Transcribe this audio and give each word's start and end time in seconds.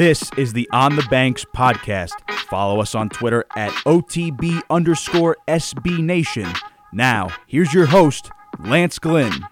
This 0.00 0.30
is 0.38 0.54
the 0.54 0.66
On 0.72 0.96
the 0.96 1.06
Banks 1.10 1.44
podcast. 1.54 2.12
Follow 2.48 2.80
us 2.80 2.94
on 2.94 3.10
Twitter 3.10 3.44
at 3.54 3.70
OTB 3.84 4.62
underscore 4.70 5.36
SB 5.46 6.02
Nation. 6.02 6.50
Now, 6.90 7.28
here's 7.46 7.74
your 7.74 7.84
host, 7.84 8.30
Lance 8.60 8.98
Glynn. 8.98 9.46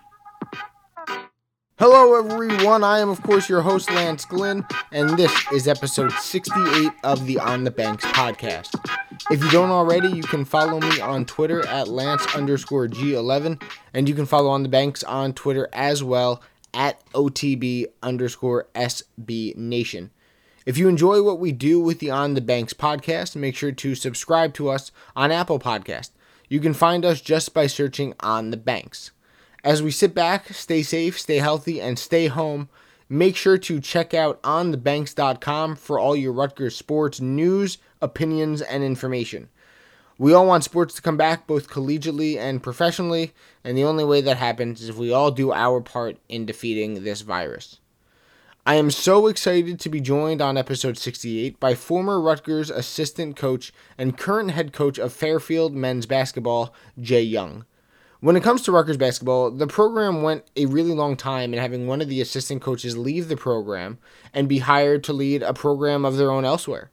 Hello, 1.78 2.14
everyone. 2.18 2.82
I 2.82 3.00
am, 3.00 3.10
of 3.10 3.22
course, 3.22 3.50
your 3.50 3.60
host, 3.60 3.90
Lance 3.90 4.24
Glynn, 4.24 4.64
and 4.90 5.18
this 5.18 5.30
is 5.52 5.68
episode 5.68 6.12
68 6.12 6.92
of 7.04 7.26
the 7.26 7.38
On 7.40 7.64
the 7.64 7.70
Banks 7.70 8.06
podcast. 8.06 8.74
If 9.30 9.44
you 9.44 9.50
don't 9.50 9.68
already, 9.68 10.08
you 10.08 10.22
can 10.22 10.46
follow 10.46 10.80
me 10.80 10.98
on 10.98 11.26
Twitter 11.26 11.66
at 11.66 11.88
Lance 11.88 12.24
underscore 12.34 12.88
G11, 12.88 13.62
and 13.92 14.08
you 14.08 14.14
can 14.14 14.24
follow 14.24 14.48
On 14.48 14.62
the 14.62 14.70
Banks 14.70 15.02
on 15.02 15.34
Twitter 15.34 15.68
as 15.74 16.02
well 16.02 16.40
at 16.72 17.04
OTB 17.12 17.84
underscore 18.02 18.66
SB 18.74 19.54
Nation. 19.54 20.10
If 20.68 20.76
you 20.76 20.86
enjoy 20.86 21.22
what 21.22 21.38
we 21.38 21.50
do 21.50 21.80
with 21.80 21.98
the 21.98 22.10
On 22.10 22.34
the 22.34 22.42
Banks 22.42 22.74
podcast, 22.74 23.34
make 23.34 23.56
sure 23.56 23.72
to 23.72 23.94
subscribe 23.94 24.52
to 24.52 24.68
us 24.68 24.92
on 25.16 25.32
Apple 25.32 25.58
Podcast. 25.58 26.10
You 26.46 26.60
can 26.60 26.74
find 26.74 27.06
us 27.06 27.22
just 27.22 27.54
by 27.54 27.66
searching 27.66 28.12
On 28.20 28.50
the 28.50 28.58
Banks. 28.58 29.10
As 29.64 29.82
we 29.82 29.90
sit 29.90 30.14
back, 30.14 30.52
stay 30.52 30.82
safe, 30.82 31.18
stay 31.18 31.38
healthy, 31.38 31.80
and 31.80 31.98
stay 31.98 32.26
home, 32.26 32.68
make 33.08 33.34
sure 33.34 33.56
to 33.56 33.80
check 33.80 34.12
out 34.12 34.42
onthebanks.com 34.42 35.76
for 35.76 35.98
all 35.98 36.14
your 36.14 36.34
Rutgers 36.34 36.76
sports 36.76 37.18
news, 37.18 37.78
opinions, 38.02 38.60
and 38.60 38.84
information. 38.84 39.48
We 40.18 40.34
all 40.34 40.46
want 40.46 40.64
sports 40.64 40.92
to 40.96 41.02
come 41.02 41.16
back 41.16 41.46
both 41.46 41.70
collegiately 41.70 42.36
and 42.36 42.62
professionally, 42.62 43.32
and 43.64 43.74
the 43.74 43.84
only 43.84 44.04
way 44.04 44.20
that 44.20 44.36
happens 44.36 44.82
is 44.82 44.90
if 44.90 44.98
we 44.98 45.14
all 45.14 45.30
do 45.30 45.50
our 45.50 45.80
part 45.80 46.18
in 46.28 46.44
defeating 46.44 47.04
this 47.04 47.22
virus. 47.22 47.80
I 48.68 48.74
am 48.74 48.90
so 48.90 49.28
excited 49.28 49.80
to 49.80 49.88
be 49.88 49.98
joined 49.98 50.42
on 50.42 50.58
episode 50.58 50.98
68 50.98 51.58
by 51.58 51.74
former 51.74 52.20
Rutgers 52.20 52.68
assistant 52.68 53.34
coach 53.34 53.72
and 53.96 54.18
current 54.18 54.50
head 54.50 54.74
coach 54.74 54.98
of 54.98 55.10
Fairfield 55.10 55.74
men's 55.74 56.04
basketball, 56.04 56.74
Jay 57.00 57.22
Young. 57.22 57.64
When 58.20 58.36
it 58.36 58.42
comes 58.42 58.60
to 58.64 58.72
Rutgers 58.72 58.98
basketball, 58.98 59.50
the 59.52 59.66
program 59.66 60.20
went 60.20 60.44
a 60.54 60.66
really 60.66 60.92
long 60.92 61.16
time 61.16 61.54
in 61.54 61.60
having 61.60 61.86
one 61.86 62.02
of 62.02 62.10
the 62.10 62.20
assistant 62.20 62.60
coaches 62.60 62.94
leave 62.94 63.28
the 63.28 63.38
program 63.38 63.96
and 64.34 64.50
be 64.50 64.58
hired 64.58 65.02
to 65.04 65.14
lead 65.14 65.42
a 65.42 65.54
program 65.54 66.04
of 66.04 66.18
their 66.18 66.30
own 66.30 66.44
elsewhere. 66.44 66.90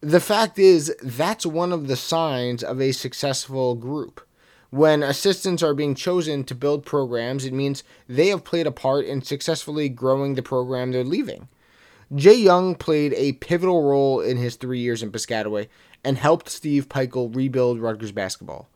The 0.00 0.18
fact 0.18 0.58
is, 0.58 0.92
that's 1.04 1.46
one 1.46 1.72
of 1.72 1.86
the 1.86 1.94
signs 1.94 2.64
of 2.64 2.80
a 2.80 2.90
successful 2.90 3.76
group. 3.76 4.26
When 4.72 5.02
assistants 5.02 5.62
are 5.62 5.74
being 5.74 5.94
chosen 5.94 6.44
to 6.44 6.54
build 6.54 6.86
programs, 6.86 7.44
it 7.44 7.52
means 7.52 7.84
they 8.08 8.28
have 8.28 8.42
played 8.42 8.66
a 8.66 8.72
part 8.72 9.04
in 9.04 9.20
successfully 9.20 9.90
growing 9.90 10.34
the 10.34 10.42
program 10.42 10.92
they're 10.92 11.04
leaving. 11.04 11.48
Jay 12.14 12.36
Young 12.36 12.74
played 12.74 13.12
a 13.12 13.32
pivotal 13.32 13.82
role 13.82 14.22
in 14.22 14.38
his 14.38 14.56
three 14.56 14.78
years 14.78 15.02
in 15.02 15.12
Piscataway 15.12 15.68
and 16.02 16.16
helped 16.16 16.48
Steve 16.48 16.88
Pikiell 16.88 17.36
rebuild 17.36 17.80
Rutgers 17.80 18.12
basketball. 18.12 18.70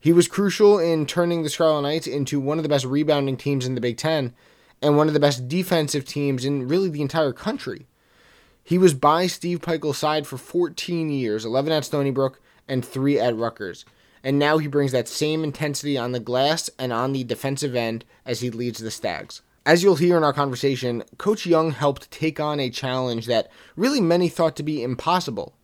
He 0.00 0.12
was 0.12 0.26
crucial 0.26 0.80
in 0.80 1.06
turning 1.06 1.44
the 1.44 1.48
Scarlet 1.48 1.82
Knights 1.82 2.08
into 2.08 2.40
one 2.40 2.58
of 2.58 2.64
the 2.64 2.68
best 2.68 2.84
rebounding 2.84 3.36
teams 3.36 3.64
in 3.64 3.76
the 3.76 3.80
Big 3.80 3.98
Ten 3.98 4.34
and 4.82 4.96
one 4.96 5.06
of 5.06 5.14
the 5.14 5.20
best 5.20 5.46
defensive 5.46 6.04
teams 6.04 6.44
in 6.44 6.66
really 6.66 6.88
the 6.88 7.02
entire 7.02 7.32
country. 7.32 7.86
He 8.64 8.78
was 8.78 8.94
by 8.94 9.28
Steve 9.28 9.60
Pikiell's 9.60 9.98
side 9.98 10.26
for 10.26 10.38
14 10.38 11.08
years 11.08 11.44
11 11.44 11.72
at 11.72 11.84
Stony 11.84 12.10
Brook 12.10 12.40
and 12.66 12.84
3 12.84 13.20
at 13.20 13.36
Rutgers. 13.36 13.84
And 14.22 14.38
now 14.38 14.58
he 14.58 14.66
brings 14.66 14.92
that 14.92 15.08
same 15.08 15.42
intensity 15.42 15.96
on 15.96 16.12
the 16.12 16.20
glass 16.20 16.68
and 16.78 16.92
on 16.92 17.12
the 17.12 17.24
defensive 17.24 17.74
end 17.74 18.04
as 18.26 18.40
he 18.40 18.50
leads 18.50 18.78
the 18.78 18.90
Stags. 18.90 19.42
As 19.64 19.82
you'll 19.82 19.96
hear 19.96 20.16
in 20.16 20.24
our 20.24 20.32
conversation, 20.32 21.04
Coach 21.18 21.46
Young 21.46 21.70
helped 21.72 22.10
take 22.10 22.40
on 22.40 22.60
a 22.60 22.70
challenge 22.70 23.26
that 23.26 23.50
really 23.76 24.00
many 24.00 24.28
thought 24.28 24.56
to 24.56 24.62
be 24.62 24.82
impossible 24.82 25.54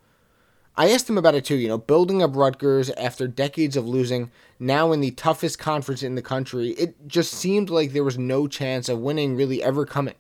I 0.79 0.91
asked 0.91 1.09
him 1.09 1.17
about 1.17 1.35
it 1.35 1.47
too, 1.47 1.57
you 1.57 1.69
know, 1.69 1.79
building 1.79 2.23
up 2.23 2.37
Rutgers 2.37 2.91
after 2.91 3.27
decades 3.27 3.77
of 3.77 3.89
losing, 3.89 4.31
now 4.59 4.93
in 4.93 5.01
the 5.01 5.13
toughest 5.13 5.59
conference 5.59 6.03
in 6.03 6.17
the 6.17 6.23
country, 6.23 6.71
it 6.71 7.09
just 7.09 7.33
seemed 7.33 7.71
like 7.71 7.93
there 7.93 8.05
was 8.05 8.19
no 8.19 8.47
chance 8.47 8.91
of 8.91 8.99
winning 8.99 9.37
really 9.37 9.63
ever 9.63 9.87
coming. 9.87 10.17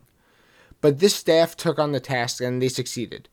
But 0.80 0.98
this 0.98 1.14
staff 1.14 1.58
took 1.58 1.78
on 1.78 1.92
the 1.92 2.00
task 2.00 2.40
and 2.40 2.62
they 2.62 2.70
succeeded. 2.70 3.28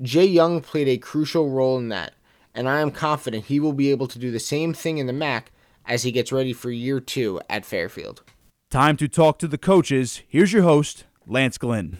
Jay 0.00 0.24
Young 0.24 0.62
played 0.62 0.88
a 0.88 0.96
crucial 0.96 1.50
role 1.50 1.76
in 1.76 1.90
that, 1.90 2.14
and 2.54 2.68
I 2.68 2.80
am 2.80 2.90
confident 2.90 3.46
he 3.46 3.60
will 3.60 3.72
be 3.72 3.90
able 3.90 4.08
to 4.08 4.18
do 4.18 4.30
the 4.30 4.40
same 4.40 4.74
thing 4.74 4.98
in 4.98 5.06
the 5.06 5.12
MAAC 5.12 5.44
as 5.86 6.02
he 6.02 6.12
gets 6.12 6.32
ready 6.32 6.52
for 6.52 6.70
year 6.70 7.00
two 7.00 7.40
at 7.48 7.64
Fairfield. 7.64 8.22
Time 8.70 8.96
to 8.96 9.08
talk 9.08 9.38
to 9.38 9.48
the 9.48 9.58
coaches. 9.58 10.22
Here's 10.28 10.52
your 10.52 10.62
host, 10.62 11.04
Lance 11.26 11.58
Glynn. 11.58 11.98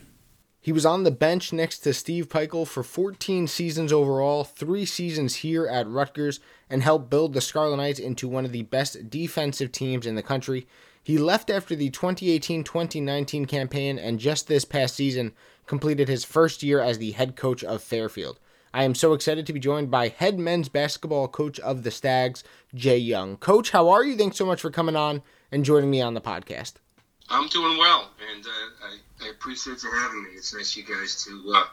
He 0.61 0.71
was 0.71 0.87
on 0.87 1.03
the 1.03 1.11
bench 1.11 1.53
next 1.53 1.81
to 1.81 1.93
Steve 1.93 2.29
Pikiell 2.29 2.69
for 2.69 2.85
14 2.85 3.49
seasons 3.49 3.93
overall, 3.93 4.45
three 4.45 4.85
seasons 4.85 5.37
here 5.37 5.67
at 5.67 5.89
Rutgers, 5.89 6.39
and 6.71 6.85
helped 6.85 7.11
build 7.11 7.33
the 7.33 7.41
Scarlet 7.41 7.79
Knights 7.79 7.99
into 7.99 8.29
one 8.29 8.45
of 8.45 8.53
the 8.53 8.63
best 8.63 9.11
defensive 9.11 9.73
teams 9.73 10.07
in 10.07 10.15
the 10.15 10.23
country. 10.23 10.69
He 11.03 11.19
left 11.19 11.51
after 11.51 11.75
the 11.75 11.91
2018 11.91 12.63
2019 12.63 13.47
campaign 13.47 13.99
and 13.99 14.21
just 14.21 14.47
this 14.47 14.65
past 14.65 14.95
season 14.95 15.33
completed 15.67 16.09
his 16.09 16.25
first 16.25 16.63
year 16.63 16.81
as 16.81 16.99
the 16.99 17.11
head 17.11 17.35
coach 17.35 17.65
of 17.65 17.83
Fairfield. 17.83 18.39
I 18.75 18.85
am 18.85 18.95
so 18.95 19.13
excited 19.13 19.47
to 19.47 19.53
be 19.53 19.61
joined 19.61 19.91
by 19.91 20.09
head 20.09 20.39
men's 20.39 20.71
basketball 20.71 21.29
coach 21.29 21.61
of 21.61 21.83
the 21.83 21.91
Stags, 21.91 22.43
Jay 22.75 22.97
Young. 22.97 23.37
Coach, 23.37 23.71
how 23.71 23.91
are 23.91 24.03
you? 24.03 24.17
Thanks 24.17 24.39
so 24.39 24.47
much 24.47 24.63
for 24.63 24.71
coming 24.71 24.97
on 24.97 25.23
and 25.51 25.65
joining 25.65 25.91
me 25.91 26.01
on 26.01 26.15
the 26.15 26.23
podcast. 26.23 26.75
I'm 27.29 27.49
doing 27.49 27.77
well, 27.77 28.11
and 28.33 28.47
uh, 28.47 28.49
I, 28.51 29.27
I, 29.27 29.31
appreciate 29.31 29.83
you 29.83 29.91
having 29.93 30.25
me. 30.25 30.31
It's 30.37 30.55
nice 30.55 30.77
you 30.77 30.85
guys 30.85 31.23
to 31.25 31.53
uh, 31.55 31.65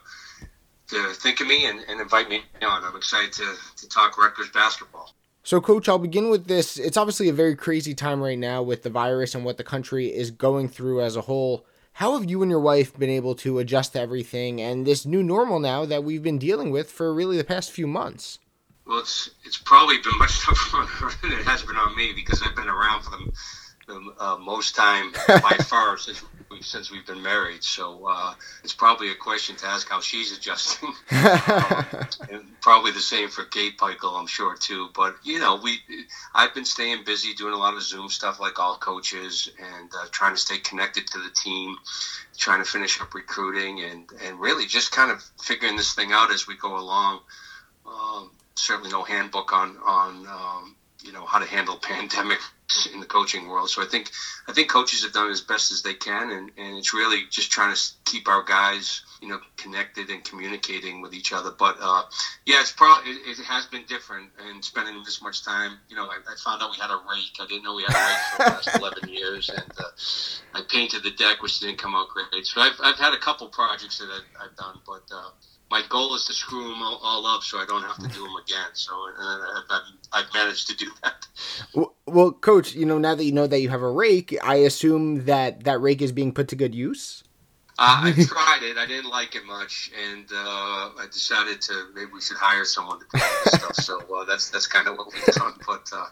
to 0.87 1.13
think 1.13 1.39
of 1.39 1.47
me 1.47 1.67
and, 1.67 1.79
and, 1.87 2.01
invite 2.01 2.29
me 2.29 2.43
on. 2.61 2.83
I'm 2.83 2.95
excited 2.95 3.31
to, 3.33 3.55
to 3.77 3.89
talk 3.89 4.17
Rutgers 4.17 4.49
basketball. 4.49 5.13
So, 5.43 5.61
Coach, 5.61 5.87
I'll 5.87 5.99
begin 5.99 6.29
with 6.29 6.47
this. 6.47 6.77
It's 6.77 6.97
obviously 6.97 7.29
a 7.29 7.33
very 7.33 7.55
crazy 7.55 7.93
time 7.93 8.21
right 8.21 8.37
now 8.37 8.61
with 8.61 8.83
the 8.83 8.89
virus 8.89 9.35
and 9.35 9.45
what 9.45 9.57
the 9.57 9.63
country 9.63 10.07
is 10.07 10.31
going 10.31 10.67
through 10.67 11.01
as 11.01 11.15
a 11.15 11.21
whole. 11.21 11.65
How 11.99 12.17
have 12.17 12.29
you 12.29 12.41
and 12.41 12.49
your 12.49 12.61
wife 12.61 12.97
been 12.97 13.09
able 13.09 13.35
to 13.35 13.59
adjust 13.59 13.91
to 13.91 13.99
everything 13.99 14.61
and 14.61 14.87
this 14.87 15.05
new 15.05 15.21
normal 15.21 15.59
now 15.59 15.83
that 15.83 16.01
we've 16.01 16.23
been 16.23 16.37
dealing 16.37 16.71
with 16.71 16.89
for 16.89 17.13
really 17.13 17.35
the 17.35 17.43
past 17.43 17.71
few 17.71 17.87
months? 17.87 18.39
Well, 18.85 18.99
it's 18.99 19.31
it's 19.43 19.57
probably 19.57 19.97
been 19.97 20.17
much 20.17 20.39
tougher 20.45 21.11
than 21.21 21.37
it 21.37 21.43
has 21.43 21.61
been 21.61 21.75
on 21.75 21.97
me 21.97 22.13
because 22.15 22.41
I've 22.41 22.55
been 22.55 22.69
around 22.69 23.01
for 23.01 23.09
them 23.09 23.33
the 23.89 24.13
uh, 24.19 24.37
most 24.37 24.75
time 24.75 25.11
by 25.27 25.57
far 25.65 25.97
since 25.97 26.23
we, 26.49 26.61
since 26.61 26.91
we've 26.91 27.05
been 27.05 27.21
married. 27.21 27.63
So 27.63 28.07
uh, 28.07 28.33
it's 28.63 28.73
probably 28.73 29.11
a 29.11 29.15
question 29.15 29.55
to 29.57 29.65
ask 29.65 29.89
how 29.89 29.99
she's 29.99 30.37
adjusting, 30.37 30.89
um, 31.11 31.85
and 32.31 32.61
probably 32.61 32.91
the 32.91 32.99
same 32.99 33.29
for 33.29 33.43
Kate 33.43 33.77
Pikiell, 33.77 34.17
I'm 34.17 34.27
sure 34.27 34.55
too. 34.55 34.89
But 34.95 35.15
you 35.23 35.39
know, 35.39 35.59
we 35.61 35.79
I've 36.33 36.53
been 36.53 36.65
staying 36.65 37.03
busy 37.03 37.33
doing 37.33 37.53
a 37.53 37.57
lot 37.57 37.73
of 37.73 37.81
Zoom 37.81 38.09
stuff 38.09 38.39
like 38.39 38.59
all 38.59 38.77
coaches, 38.77 39.49
and 39.59 39.89
uh, 39.93 40.05
trying 40.11 40.35
to 40.35 40.39
stay 40.39 40.59
connected 40.59 41.07
to 41.07 41.17
the 41.17 41.31
team, 41.43 41.75
trying 42.37 42.63
to 42.63 42.69
finish 42.69 43.01
up 43.01 43.13
recruiting, 43.13 43.83
and 43.83 44.09
and 44.23 44.39
really 44.39 44.67
just 44.67 44.91
kind 44.91 45.11
of 45.11 45.23
figuring 45.41 45.75
this 45.75 45.93
thing 45.95 46.11
out 46.13 46.31
as 46.31 46.47
we 46.47 46.55
go 46.55 46.77
along. 46.77 47.21
Um, 47.87 48.31
certainly 48.53 48.91
no 48.91 49.03
handbook 49.03 49.51
on 49.51 49.77
on 49.83 50.27
um, 50.27 50.75
you 51.03 51.11
know 51.11 51.25
how 51.25 51.39
to 51.39 51.45
handle 51.45 51.77
pandemics 51.81 52.39
in 52.93 52.99
the 52.99 53.05
coaching 53.05 53.47
world. 53.47 53.69
So 53.69 53.81
I 53.81 53.85
think 53.85 54.11
I 54.47 54.53
think 54.53 54.69
coaches 54.69 55.03
have 55.03 55.13
done 55.13 55.29
as 55.31 55.41
best 55.41 55.71
as 55.71 55.81
they 55.81 55.93
can, 55.93 56.31
and, 56.31 56.51
and 56.57 56.77
it's 56.77 56.93
really 56.93 57.23
just 57.29 57.51
trying 57.51 57.75
to 57.75 57.81
keep 58.05 58.27
our 58.27 58.43
guys, 58.43 59.01
you 59.21 59.27
know, 59.27 59.39
connected 59.57 60.09
and 60.09 60.23
communicating 60.23 61.01
with 61.01 61.13
each 61.13 61.33
other. 61.33 61.51
But 61.51 61.77
uh, 61.81 62.03
yeah, 62.45 62.61
it's 62.61 62.71
probably 62.71 63.11
it, 63.11 63.39
it, 63.39 63.45
has 63.45 63.65
been 63.65 63.83
different, 63.87 64.29
and 64.47 64.63
spending 64.63 65.01
this 65.03 65.21
much 65.21 65.43
time. 65.43 65.77
You 65.89 65.95
know, 65.95 66.05
I, 66.05 66.17
I, 66.31 66.35
found 66.43 66.61
out 66.61 66.71
we 66.71 66.77
had 66.77 66.91
a 66.91 66.99
rake. 67.09 67.37
I 67.39 67.47
didn't 67.47 67.63
know 67.63 67.75
we 67.75 67.83
had 67.87 67.95
a 67.95 68.07
rake 68.07 68.19
for 68.19 68.43
the 68.43 68.49
last 68.51 68.75
eleven 68.79 69.09
years, 69.09 69.49
and 69.49 69.71
uh, 69.77 70.59
I 70.59 70.61
painted 70.69 71.03
the 71.03 71.11
deck, 71.11 71.41
which 71.41 71.59
didn't 71.59 71.77
come 71.77 71.95
out 71.95 72.07
great. 72.09 72.45
So 72.45 72.61
I've, 72.61 72.79
I've 72.83 72.97
had 72.97 73.13
a 73.13 73.19
couple 73.19 73.47
projects 73.47 73.97
that 73.99 74.09
I've, 74.09 74.49
I've 74.49 74.55
done, 74.55 74.79
but. 74.85 75.03
Uh, 75.11 75.29
my 75.71 75.83
goal 75.87 76.15
is 76.15 76.25
to 76.25 76.33
screw 76.33 76.69
them 76.69 76.81
all, 76.81 76.99
all, 77.03 77.25
up 77.25 77.43
so 77.43 77.59
I 77.59 77.65
don't 77.65 77.83
have 77.83 77.97
to 77.97 78.07
do 78.07 78.23
them 78.23 78.35
again. 78.43 78.69
So 78.73 78.93
uh, 78.93 79.61
I've, 79.69 79.81
I've, 80.11 80.33
managed 80.33 80.67
to 80.69 80.75
do 80.75 80.87
that. 81.03 81.27
Well, 81.73 81.93
well, 82.05 82.31
coach, 82.31 82.73
you 82.73 82.85
know 82.85 82.97
now 82.97 83.15
that 83.15 83.23
you 83.23 83.31
know 83.31 83.47
that 83.47 83.59
you 83.59 83.69
have 83.69 83.81
a 83.81 83.91
rake, 83.91 84.35
I 84.43 84.55
assume 84.55 85.25
that 85.25 85.63
that 85.65 85.79
rake 85.79 86.01
is 86.01 86.11
being 86.11 86.33
put 86.33 86.47
to 86.49 86.55
good 86.55 86.73
use. 86.73 87.23
Uh, 87.77 88.01
I 88.03 88.11
tried 88.11 88.63
it. 88.63 88.77
I 88.77 88.85
didn't 88.85 89.09
like 89.09 89.35
it 89.35 89.45
much, 89.45 89.91
and 90.11 90.25
uh, 90.31 90.89
I 90.99 91.05
decided 91.11 91.61
to 91.61 91.87
maybe 91.95 92.11
we 92.13 92.21
should 92.21 92.37
hire 92.37 92.65
someone 92.65 92.99
to 92.99 93.05
do 93.13 93.19
this 93.19 93.53
stuff. 93.53 93.75
So 93.75 93.99
uh, 94.15 94.25
that's 94.25 94.49
that's 94.49 94.67
kind 94.67 94.87
of 94.87 94.97
what 94.97 95.13
we've 95.13 95.35
done. 95.35 95.53
But 95.65 95.89
uh, 95.93 96.07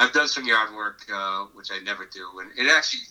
I've 0.00 0.12
done 0.12 0.26
some 0.26 0.44
yard 0.46 0.74
work, 0.74 1.02
uh, 1.12 1.44
which 1.54 1.70
I 1.70 1.78
never 1.80 2.06
do, 2.06 2.28
and 2.40 2.50
it 2.58 2.70
actually 2.70 3.02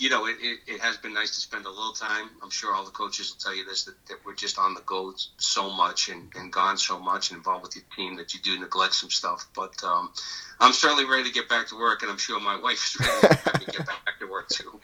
you 0.00 0.08
know, 0.08 0.24
it, 0.26 0.36
it, 0.40 0.58
it, 0.66 0.80
has 0.80 0.96
been 0.96 1.12
nice 1.12 1.34
to 1.34 1.40
spend 1.40 1.66
a 1.66 1.68
little 1.68 1.92
time. 1.92 2.30
I'm 2.42 2.48
sure 2.48 2.74
all 2.74 2.86
the 2.86 2.90
coaches 2.90 3.30
will 3.30 3.38
tell 3.38 3.54
you 3.54 3.66
this 3.66 3.84
that, 3.84 3.94
that 4.08 4.16
we're 4.24 4.34
just 4.34 4.58
on 4.58 4.72
the 4.72 4.80
go 4.86 5.12
so 5.36 5.68
much 5.70 6.08
and, 6.08 6.32
and 6.36 6.50
gone 6.50 6.78
so 6.78 6.98
much 6.98 7.30
and 7.30 7.36
involved 7.36 7.64
with 7.64 7.76
your 7.76 7.84
team 7.94 8.16
that 8.16 8.32
you 8.32 8.40
do 8.40 8.58
neglect 8.58 8.94
some 8.94 9.10
stuff. 9.10 9.46
But 9.54 9.74
um, 9.84 10.10
I'm 10.58 10.72
certainly 10.72 11.04
ready 11.04 11.24
to 11.24 11.34
get 11.34 11.50
back 11.50 11.68
to 11.68 11.78
work, 11.78 12.00
and 12.00 12.10
I'm 12.10 12.16
sure 12.16 12.40
my 12.40 12.58
wife 12.58 12.96
is 12.98 13.06
ready 13.46 13.64
to 13.66 13.70
get 13.70 13.86
back 13.86 14.18
to 14.20 14.26
work 14.26 14.48
too. 14.48 14.80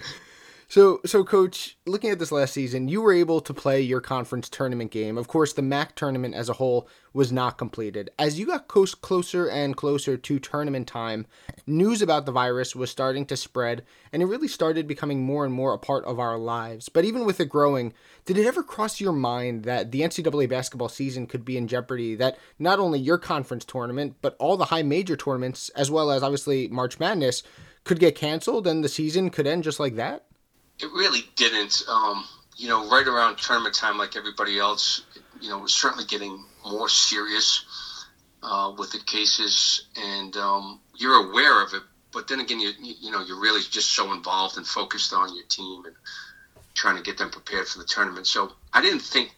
So, 0.69 1.01
so 1.07 1.23
coach, 1.23 1.79
looking 1.87 2.11
at 2.11 2.19
this 2.19 2.33
last 2.33 2.53
season, 2.53 2.89
you 2.89 3.01
were 3.01 3.13
able 3.13 3.41
to 3.41 3.55
play 3.55 3.81
your 3.81 4.01
conference 4.01 4.49
tournament 4.49 4.91
game. 4.91 5.17
Of 5.17 5.29
course, 5.29 5.53
the 5.53 5.63
MAAC 5.63 5.95
tournament 5.95 6.35
as 6.35 6.49
a 6.49 6.55
whole 6.55 6.89
was 7.13 7.31
not 7.31 7.57
completed. 7.57 8.11
As 8.19 8.41
you 8.41 8.47
got 8.47 8.67
close, 8.67 8.93
closer 8.93 9.49
and 9.49 9.77
closer 9.77 10.17
to 10.17 10.39
tournament 10.41 10.89
time, 10.89 11.27
news 11.69 12.03
about 12.03 12.27
the 12.27 12.33
virus 12.33 12.75
was 12.75 12.91
starting 12.91 13.25
to 13.27 13.37
spread, 13.37 13.85
and 14.13 14.23
it 14.23 14.27
really 14.27 14.49
started 14.49 14.89
becoming 14.89 15.23
more 15.23 15.45
and 15.45 15.55
more 15.55 15.73
a 15.73 15.79
part 15.79 16.05
of 16.05 16.19
our 16.19 16.37
lives. 16.37 16.89
But 16.89 17.05
even 17.05 17.25
with 17.25 17.39
it 17.39 17.49
growing, 17.49 17.93
did 18.25 18.37
it 18.37 18.47
ever 18.47 18.65
cross 18.65 19.01
your 19.01 19.13
mind 19.13 19.63
that 19.65 19.93
the 19.93 20.01
NCAA 20.01 20.49
basketball 20.49 20.89
season 20.89 21.29
could 21.29 21.45
be 21.45 21.57
in 21.57 21.69
jeopardy? 21.69 22.17
That 22.17 22.39
not 22.59 22.81
only 22.81 22.99
your 22.99 23.19
conference 23.19 23.65
tournament, 23.65 24.17
but 24.21 24.35
all 24.41 24.57
the 24.57 24.67
high 24.67 24.83
major 24.83 25.17
tournaments, 25.17 25.69
as 25.71 25.93
well 25.93 26.11
as 26.11 26.25
obviously 26.25 26.67
March 26.67 26.99
Madness, 26.99 27.45
could 27.85 28.01
get 28.01 28.17
canceled 28.17 28.67
and 28.67 28.83
the 28.83 28.89
season 28.89 29.31
could 29.31 29.47
end 29.47 29.63
just 29.63 29.79
like 29.79 29.95
that? 29.95 30.26
It 30.79 30.91
really 30.93 31.25
didn't. 31.37 31.83
Um, 31.89 32.27
you 32.57 32.69
know, 32.69 32.89
right 32.89 33.07
around 33.07 33.37
tournament 33.37 33.75
time, 33.75 33.99
like 33.99 34.17
everybody 34.17 34.59
else, 34.59 35.03
you 35.41 35.49
know, 35.49 35.59
was 35.59 35.75
certainly 35.75 36.05
getting 36.05 36.45
more 36.65 36.89
serious 36.89 37.65
uh, 38.43 38.73
with 38.77 38.91
the 38.93 38.99
cases, 38.99 39.83
and 39.97 40.37
um, 40.37 40.81
you're 40.97 41.29
aware 41.29 41.63
of 41.63 41.75
it. 41.75 41.83
But 42.13 42.29
then 42.29 42.41
again, 42.41 42.61
you 42.61 42.71
you 42.79 43.11
know, 43.11 43.21
you're 43.21 43.41
really 43.41 43.61
just 43.61 43.91
so 43.95 44.13
involved 44.13 44.57
and 44.57 44.67
focused 44.67 45.13
on 45.13 45.35
your 45.35 45.45
team 45.45 45.85
and 45.85 45.95
trying 46.75 46.97
to 46.97 47.03
get 47.03 47.19
them 47.19 47.31
prepared 47.31 47.67
for 47.67 47.79
the 47.79 47.85
tournament. 47.85 48.27
So 48.27 48.53
I 48.73 48.81
didn't 48.81 49.01
think 49.01 49.31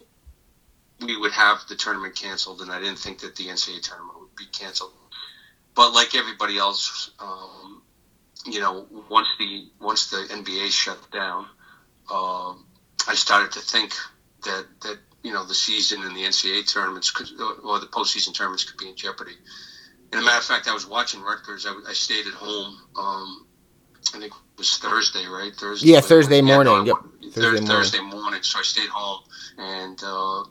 we 1.00 1.16
would 1.16 1.32
have 1.32 1.58
the 1.68 1.74
tournament 1.74 2.14
canceled, 2.14 2.60
and 2.60 2.70
I 2.70 2.78
didn't 2.78 2.98
think 2.98 3.20
that 3.20 3.36
the 3.36 3.46
NCAA 3.46 3.82
tournament 3.82 4.18
would 4.20 4.34
be 4.36 4.46
canceled. 4.46 4.92
But 5.74 5.92
like 5.92 6.14
everybody 6.14 6.56
else, 6.56 7.10
um, 7.20 7.82
you 8.46 8.60
know, 8.60 8.86
once 9.10 9.28
the 9.38 9.68
once 9.80 10.10
the 10.10 10.16
NBA 10.16 10.70
shut 10.70 10.98
down, 11.10 11.46
um, 12.12 12.64
I 13.06 13.14
started 13.14 13.52
to 13.52 13.60
think 13.60 13.94
that 14.44 14.66
that 14.82 14.98
you 15.22 15.32
know 15.32 15.44
the 15.46 15.54
season 15.54 16.02
and 16.02 16.16
the 16.16 16.22
NCAA 16.22 16.70
tournaments 16.72 17.10
could, 17.10 17.28
or 17.40 17.78
the 17.80 17.86
postseason 17.86 18.34
tournaments 18.34 18.64
could 18.64 18.78
be 18.78 18.88
in 18.88 18.96
jeopardy. 18.96 19.36
And 20.12 20.22
a 20.22 20.24
matter 20.24 20.38
of 20.38 20.44
fact, 20.44 20.68
I 20.68 20.74
was 20.74 20.86
watching 20.86 21.20
Rutgers. 21.20 21.66
I, 21.66 21.74
I 21.88 21.92
stayed 21.92 22.26
at 22.26 22.32
home. 22.32 22.78
Um, 22.96 23.46
I 24.14 24.18
think 24.20 24.32
it 24.32 24.32
was 24.56 24.78
Thursday, 24.78 25.26
right? 25.26 25.52
Thursday. 25.54 25.90
Yeah, 25.90 26.00
Thursday 26.00 26.40
morning. 26.40 26.86
Yeah, 26.86 26.94
no, 26.94 27.00
yep. 27.22 27.32
Thursday, 27.34 27.42
morning. 27.42 27.66
Thursday 27.66 28.00
morning. 28.00 28.42
So 28.42 28.58
I 28.58 28.62
stayed 28.62 28.88
home, 28.88 29.20
and 29.58 30.00
uh, 30.02 30.44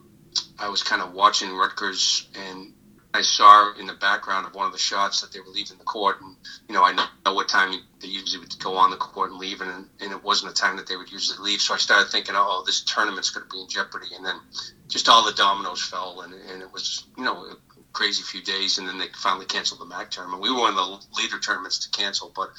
I 0.60 0.70
was 0.70 0.84
kind 0.84 1.02
of 1.02 1.14
watching 1.14 1.52
Rutgers 1.56 2.28
and 2.36 2.74
I 3.18 3.22
saw 3.22 3.74
in 3.80 3.88
the 3.88 3.94
background 3.94 4.46
of 4.46 4.54
one 4.54 4.68
of 4.68 4.74
the 4.74 4.78
shots 4.78 5.22
that 5.22 5.32
they 5.32 5.40
were 5.40 5.48
leaving 5.48 5.80
the 5.80 5.84
court, 5.84 6.22
and 6.22 6.36
you 6.70 6.76
know 6.76 6.84
I 6.84 6.94
know 6.94 7.34
what 7.34 7.50
time 7.50 7.74
they 8.00 8.08
usually 8.08 8.38
would 8.38 8.54
go 8.60 8.76
on 8.76 8.92
the 8.92 8.96
court 8.96 9.32
and 9.32 9.40
leave, 9.40 9.60
and, 9.60 9.90
and 10.00 10.12
it 10.12 10.24
wasn't 10.24 10.52
a 10.52 10.54
time 10.54 10.76
that 10.76 10.86
they 10.86 10.96
would 10.96 11.12
usually 11.12 11.40
leave. 11.40 11.60
So 11.60 11.74
I 11.74 11.78
started 11.78 12.12
thinking, 12.12 12.36
oh, 12.38 12.62
this 12.64 12.82
tournament's 12.82 13.32
going 13.32 13.48
to 13.50 13.52
be 13.52 13.60
in 13.60 13.70
jeopardy, 13.70 14.14
and 14.16 14.24
then 14.24 14.40
just 14.88 15.10
all 15.10 15.26
the 15.26 15.32
dominoes 15.32 15.82
fell, 15.82 16.22
and, 16.22 16.32
and 16.32 16.62
it 16.62 16.72
was 16.72 17.06
you 17.18 17.24
know 17.24 17.38
a 17.46 17.56
crazy 17.92 18.22
few 18.22 18.44
days, 18.44 18.78
and 18.78 18.88
then 18.88 19.00
they 19.00 19.08
finally 19.16 19.48
canceled 19.48 19.82
the 19.82 19.86
MAAC 19.86 20.12
tournament. 20.12 20.44
We 20.44 20.52
were 20.52 20.60
one 20.60 20.70
of 20.70 20.76
the 20.76 21.20
later 21.20 21.40
tournaments 21.40 21.80
to 21.80 21.90
cancel, 21.90 22.32
but 22.36 22.50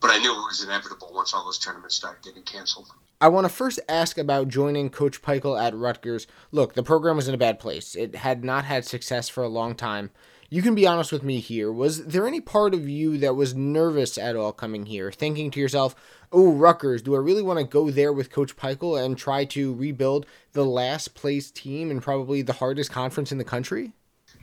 but 0.00 0.10
I 0.10 0.16
knew 0.16 0.32
it 0.32 0.48
was 0.48 0.64
inevitable 0.64 1.10
once 1.12 1.34
all 1.34 1.44
those 1.44 1.58
tournaments 1.58 1.96
started 1.96 2.24
getting 2.24 2.42
canceled. 2.44 2.88
I 3.22 3.28
want 3.28 3.44
to 3.44 3.52
first 3.52 3.80
ask 3.86 4.16
about 4.16 4.48
joining 4.48 4.88
Coach 4.88 5.20
Pikiell 5.20 5.60
at 5.60 5.76
Rutgers. 5.76 6.26
Look, 6.52 6.72
the 6.72 6.82
program 6.82 7.16
was 7.16 7.28
in 7.28 7.34
a 7.34 7.38
bad 7.38 7.58
place. 7.58 7.94
It 7.94 8.14
had 8.14 8.42
not 8.42 8.64
had 8.64 8.86
success 8.86 9.28
for 9.28 9.42
a 9.42 9.48
long 9.48 9.74
time. 9.74 10.10
You 10.48 10.62
can 10.62 10.74
be 10.74 10.86
honest 10.86 11.12
with 11.12 11.22
me 11.22 11.38
here. 11.38 11.70
Was 11.70 12.06
there 12.06 12.26
any 12.26 12.40
part 12.40 12.72
of 12.72 12.88
you 12.88 13.18
that 13.18 13.36
was 13.36 13.54
nervous 13.54 14.16
at 14.16 14.36
all 14.36 14.52
coming 14.52 14.86
here, 14.86 15.12
thinking 15.12 15.50
to 15.50 15.60
yourself, 15.60 15.94
oh, 16.32 16.54
Rutgers, 16.54 17.02
do 17.02 17.14
I 17.14 17.18
really 17.18 17.42
want 17.42 17.58
to 17.58 17.64
go 17.66 17.90
there 17.90 18.10
with 18.10 18.32
Coach 18.32 18.56
Pikiell 18.56 19.04
and 19.04 19.18
try 19.18 19.44
to 19.44 19.74
rebuild 19.74 20.24
the 20.54 20.64
last 20.64 21.14
place 21.14 21.50
team 21.50 21.90
and 21.90 22.00
probably 22.00 22.40
the 22.40 22.54
hardest 22.54 22.90
conference 22.90 23.30
in 23.30 23.36
the 23.36 23.44
country? 23.44 23.92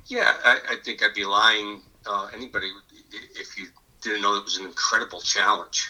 Yeah, 0.06 0.34
I, 0.46 0.60
I 0.70 0.76
think 0.86 1.04
I'd 1.04 1.16
be 1.16 1.26
lying 1.26 1.82
uh, 2.06 2.30
anybody 2.32 2.70
if 3.36 3.58
you 3.58 3.66
didn't 4.02 4.22
know 4.22 4.36
it 4.36 4.44
was 4.44 4.58
an 4.58 4.68
incredible 4.68 5.20
challenge. 5.20 5.90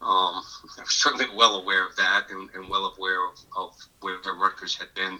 Um, 0.00 0.42
I 0.78 0.82
was 0.82 0.94
certainly 0.94 1.26
well 1.34 1.56
aware 1.56 1.86
of 1.86 1.96
that 1.96 2.30
and, 2.30 2.48
and 2.54 2.68
well 2.68 2.94
aware 2.96 3.26
of, 3.26 3.38
of, 3.56 3.76
where 4.00 4.16
Rutgers 4.34 4.76
had 4.76 4.92
been 4.94 5.18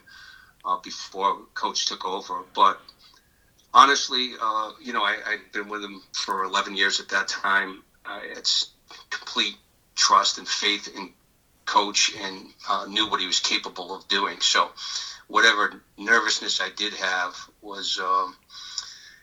uh, 0.64 0.78
before 0.82 1.38
Coach 1.54 1.86
took 1.86 2.04
over. 2.04 2.44
But 2.54 2.80
honestly, 3.74 4.32
uh, 4.40 4.72
you 4.82 4.92
know, 4.92 5.02
I, 5.02 5.16
had 5.24 5.52
been 5.52 5.68
with 5.68 5.82
him 5.82 6.02
for 6.12 6.44
11 6.44 6.76
years 6.76 7.00
at 7.00 7.08
that 7.10 7.28
time. 7.28 7.82
Uh, 8.04 8.20
it's 8.22 8.70
complete 9.10 9.56
trust 9.94 10.38
and 10.38 10.46
faith 10.46 10.88
in 10.96 11.10
Coach 11.66 12.12
and 12.18 12.46
uh, 12.68 12.86
knew 12.88 13.10
what 13.10 13.20
he 13.20 13.26
was 13.26 13.40
capable 13.40 13.94
of 13.94 14.08
doing. 14.08 14.40
So, 14.40 14.70
whatever 15.26 15.82
nervousness 15.98 16.60
I 16.60 16.70
did 16.74 16.94
have 16.94 17.34
was. 17.60 17.98
Um, 18.02 18.36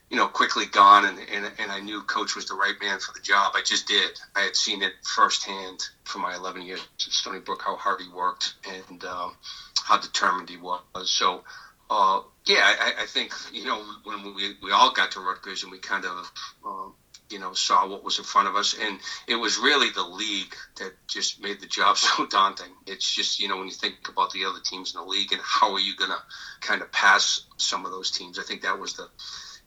you 0.10 0.18
know, 0.18 0.28
quickly 0.28 0.66
gone, 0.72 1.06
and, 1.06 1.18
and, 1.34 1.52
and 1.58 1.72
I 1.72 1.80
knew 1.80 2.02
Coach 2.02 2.36
was 2.36 2.46
the 2.46 2.54
right 2.54 2.76
man 2.80 3.00
for 3.00 3.12
the 3.14 3.22
job. 3.22 3.54
I 3.56 3.62
just 3.64 3.88
did. 3.88 4.12
I 4.36 4.42
had 4.42 4.56
seen 4.56 4.84
it 4.84 4.92
firsthand 5.04 5.80
for 6.04 6.20
my 6.20 6.36
11 6.36 6.62
years 6.62 6.80
at 6.80 7.02
Stony 7.02 7.40
Brook 7.40 7.64
how 7.66 7.76
hard 7.76 8.02
he 8.02 8.08
worked 8.10 8.54
and 8.90 9.04
uh, 9.04 9.30
how 9.84 9.98
determined 10.00 10.50
he 10.50 10.58
was. 10.58 10.82
So, 11.06 11.44
uh, 11.90 12.22
yeah, 12.46 12.62
I, 12.62 12.94
I, 13.02 13.06
think 13.06 13.32
you 13.52 13.66
know 13.66 13.80
when 14.04 14.34
we 14.36 14.56
we 14.64 14.72
all 14.72 14.92
got 14.92 15.12
to 15.12 15.20
Rutgers 15.20 15.62
and 15.62 15.72
we 15.72 15.78
kind 15.78 16.04
of 16.04 16.32
uh, 16.66 16.90
you 17.30 17.40
know 17.40 17.54
saw 17.54 17.88
what 17.88 18.04
was 18.04 18.18
in 18.18 18.24
front 18.24 18.48
of 18.48 18.56
us, 18.56 18.76
and 18.80 19.00
it 19.28 19.36
was 19.36 19.58
really 19.58 19.90
the 19.92 20.04
league 20.04 20.56
that 20.78 20.94
just 21.08 21.42
made 21.42 21.62
the 21.62 21.68
job 21.68 21.98
so 21.98 22.26
daunting. 22.26 22.72
It's 22.88 23.14
just 23.14 23.40
you 23.40 23.48
know 23.48 23.58
when 23.58 23.68
you 23.68 23.74
think 23.74 24.10
about 24.10 24.32
the 24.32 24.46
other 24.46 24.60
teams 24.64 24.96
in 24.96 25.02
the 25.02 25.08
league 25.08 25.32
and 25.32 25.42
how 25.44 25.74
are 25.74 25.80
you 25.80 25.96
going 25.96 26.12
to 26.12 26.18
kind 26.62 26.82
of 26.82 26.92
pass 26.92 27.46
some 27.58 27.86
of 27.86 27.92
those 27.92 28.10
teams. 28.10 28.40
I 28.40 28.44
think 28.44 28.64
that 28.64 28.80
was 28.80 28.94
the 28.94 29.08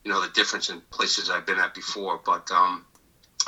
you 0.03 0.11
know 0.11 0.21
the 0.21 0.31
difference 0.33 0.69
in 0.69 0.81
places 0.91 1.29
I've 1.29 1.45
been 1.45 1.59
at 1.59 1.73
before. 1.73 2.19
But 2.23 2.49
um, 2.51 2.85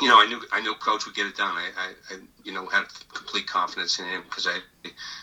you 0.02 0.08
know, 0.08 0.20
I 0.20 0.28
knew 0.28 0.42
I 0.52 0.62
knew 0.62 0.74
Coach 0.76 1.06
would 1.06 1.16
get 1.16 1.28
it 1.28 1.36
done. 1.36 1.56
I, 1.56 1.70
I, 1.78 2.16
I 2.16 2.20
you 2.44 2.52
know 2.52 2.66
had 2.68 2.86
complete 3.14 3.48
confidence 3.48 4.00
in 4.00 4.06
him 4.06 4.24
because 4.24 4.48
I 4.48 4.60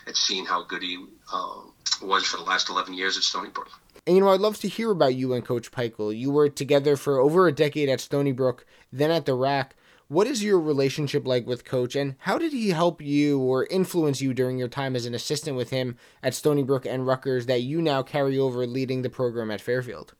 had 0.06 0.16
seen 0.16 0.46
how 0.46 0.62
good 0.62 0.82
he 0.82 1.04
uh, 1.32 1.60
was 2.02 2.24
for 2.24 2.36
the 2.36 2.44
last 2.44 2.68
11 2.68 2.94
years 2.94 3.16
at 3.16 3.22
Stony 3.22 3.50
Brook. 3.50 3.70
And 4.06 4.16
you 4.16 4.22
know, 4.22 4.30
I'd 4.30 4.40
love 4.40 4.58
to 4.60 4.68
hear 4.68 4.90
about 4.90 5.14
you 5.14 5.34
and 5.34 5.44
Coach 5.44 5.70
Pikiell. 5.70 6.16
You 6.16 6.30
were 6.30 6.48
together 6.48 6.96
for 6.96 7.18
over 7.18 7.46
a 7.46 7.52
decade 7.52 7.88
at 7.88 8.00
Stony 8.00 8.32
Brook, 8.32 8.64
then 8.92 9.10
at 9.10 9.26
the 9.26 9.34
RAC. 9.34 9.74
What 10.10 10.26
is 10.26 10.42
your 10.42 10.58
relationship 10.58 11.26
like 11.26 11.46
with 11.46 11.66
Coach, 11.66 11.94
and 11.94 12.14
how 12.20 12.38
did 12.38 12.54
he 12.54 12.70
help 12.70 13.02
you 13.02 13.38
or 13.40 13.66
influence 13.66 14.22
you 14.22 14.32
during 14.32 14.56
your 14.56 14.68
time 14.68 14.96
as 14.96 15.04
an 15.04 15.14
assistant 15.14 15.54
with 15.54 15.68
him 15.68 15.98
at 16.22 16.32
Stony 16.32 16.62
Brook 16.62 16.86
and 16.86 17.06
Rutgers 17.06 17.44
that 17.44 17.60
you 17.60 17.82
now 17.82 18.02
carry 18.02 18.38
over 18.38 18.66
leading 18.66 19.02
the 19.02 19.10
program 19.10 19.50
at 19.50 19.60
Fairfield? 19.60 20.14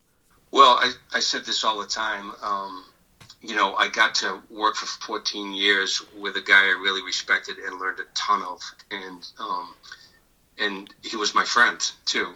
Well, 0.51 0.79
I, 0.81 0.93
I 1.15 1.21
said 1.21 1.45
this 1.45 1.65
all 1.65 1.79
the 1.81 1.87
time. 1.87 2.33
Um, 2.43 2.85
you 3.43 3.55
know, 3.55 3.75
I 3.75 3.89
got 3.89 4.15
to 4.17 4.41
work 4.51 4.77
for 4.77 4.87
14 5.07 5.55
years 5.55 6.03
with 6.17 6.37
a 6.37 6.41
guy 6.41 6.65
I 6.65 6.81
really 6.83 7.03
respected 7.03 7.57
and 7.59 7.79
learned 7.79 8.01
a 8.01 8.05
ton 8.15 8.43
of, 8.43 8.61
and 8.91 9.25
um, 9.39 9.75
and 10.59 10.91
he 11.03 11.17
was 11.17 11.35
my 11.35 11.45
friend 11.45 11.79
too, 12.05 12.33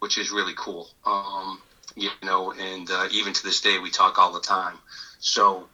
which 0.00 0.18
is 0.18 0.30
really 0.30 0.52
cool. 0.56 0.88
Um, 1.06 1.60
you 1.96 2.10
know, 2.22 2.52
and 2.52 2.90
uh, 2.90 3.08
even 3.10 3.32
to 3.32 3.42
this 3.42 3.60
day, 3.60 3.78
we 3.78 3.90
talk 3.90 4.18
all 4.18 4.32
the 4.32 4.40
time. 4.40 4.78
So 5.20 5.68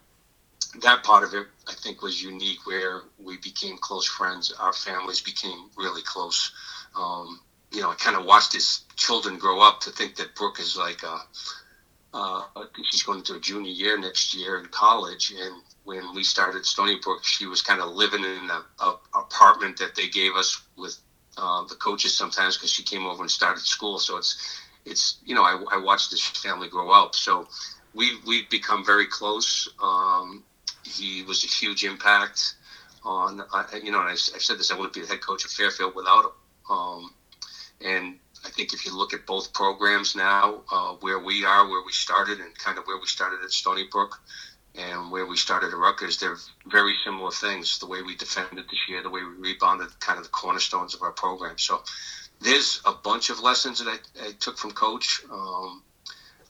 that 0.81 1.03
part 1.03 1.23
of 1.23 1.33
it, 1.33 1.47
I 1.67 1.73
think, 1.73 2.01
was 2.01 2.21
unique, 2.21 2.65
where 2.65 3.01
we 3.17 3.37
became 3.37 3.77
close 3.77 4.05
friends. 4.05 4.51
Our 4.59 4.73
families 4.73 5.21
became 5.21 5.69
really 5.77 6.01
close. 6.03 6.51
Um, 6.95 7.41
you 7.71 7.81
know, 7.81 7.91
I 7.91 7.95
kind 7.95 8.15
of 8.15 8.25
watched 8.25 8.53
his 8.53 8.81
children 8.95 9.37
grow 9.37 9.61
up 9.61 9.81
to 9.81 9.91
think 9.91 10.15
that 10.15 10.35
Brooke 10.35 10.59
is 10.59 10.77
like 10.77 11.03
a 11.03 11.19
uh, 12.13 12.41
she's 12.91 13.03
going 13.03 13.23
to 13.23 13.35
a 13.35 13.39
junior 13.39 13.71
year 13.71 13.97
next 13.97 14.33
year 14.33 14.57
in 14.59 14.65
college. 14.67 15.31
And 15.37 15.61
when 15.83 16.13
we 16.15 16.23
started 16.23 16.65
Stony 16.65 16.97
Brook, 17.03 17.23
she 17.23 17.45
was 17.45 17.61
kind 17.61 17.81
of 17.81 17.89
living 17.89 18.23
in 18.23 18.49
a, 18.49 18.83
a 18.83 18.99
apartment 19.13 19.77
that 19.77 19.95
they 19.95 20.07
gave 20.07 20.33
us 20.33 20.61
with 20.77 20.97
uh, 21.37 21.63
the 21.67 21.75
coaches 21.75 22.15
sometimes 22.15 22.57
because 22.57 22.71
she 22.71 22.83
came 22.83 23.05
over 23.05 23.21
and 23.21 23.31
started 23.31 23.61
school. 23.61 23.99
So 23.99 24.17
it's 24.17 24.59
it's 24.85 25.19
you 25.25 25.35
know 25.35 25.43
I, 25.43 25.61
I 25.71 25.77
watched 25.77 26.11
this 26.11 26.25
family 26.25 26.67
grow 26.67 26.89
up. 26.89 27.15
So 27.15 27.47
we 27.93 28.17
we've 28.25 28.49
become 28.49 28.85
very 28.85 29.05
close. 29.05 29.69
Um, 29.81 30.43
he 30.83 31.23
was 31.23 31.43
a 31.43 31.47
huge 31.47 31.83
impact 31.83 32.55
on 33.03 33.41
uh, 33.53 33.63
you 33.83 33.91
know. 33.91 33.99
And 33.99 34.07
I, 34.07 34.11
have 34.11 34.19
said 34.19 34.57
this: 34.57 34.71
I 34.71 34.75
wouldn't 34.75 34.93
be 34.93 35.01
the 35.01 35.07
head 35.07 35.21
coach 35.21 35.45
of 35.45 35.51
Fairfield 35.51 35.95
without 35.95 36.25
him. 36.25 36.31
Um, 36.69 37.13
and 37.81 38.15
I 38.15 38.18
think 38.59 38.73
if 38.73 38.85
you 38.85 38.95
look 38.95 39.13
at 39.13 39.25
both 39.25 39.53
programs 39.53 40.15
now, 40.15 40.63
uh, 40.69 40.91
where 40.99 41.19
we 41.19 41.45
are, 41.45 41.69
where 41.69 41.81
we 41.85 41.93
started, 41.93 42.39
and 42.39 42.57
kind 42.57 42.77
of 42.77 42.83
where 42.85 42.99
we 42.99 43.07
started 43.07 43.39
at 43.41 43.51
Stony 43.51 43.85
Brook 43.89 44.19
and 44.75 45.09
where 45.11 45.25
we 45.25 45.37
started 45.37 45.67
at 45.67 45.77
Rutgers, 45.77 46.17
they're 46.17 46.35
very 46.67 46.93
similar 47.05 47.31
things. 47.31 47.79
The 47.79 47.87
way 47.87 48.01
we 48.01 48.15
defended 48.15 48.65
this 48.69 48.79
year, 48.89 49.01
the 49.01 49.09
way 49.09 49.21
we 49.23 49.49
rebounded, 49.49 49.97
kind 50.01 50.17
of 50.17 50.25
the 50.25 50.29
cornerstones 50.29 50.93
of 50.93 51.01
our 51.01 51.11
program. 51.11 51.57
So 51.57 51.81
there's 52.41 52.81
a 52.85 52.91
bunch 52.91 53.29
of 53.29 53.39
lessons 53.39 53.79
that 53.79 53.87
I, 53.87 54.27
I 54.27 54.31
took 54.39 54.57
from 54.57 54.71
Coach. 54.71 55.21
Um, 55.31 55.81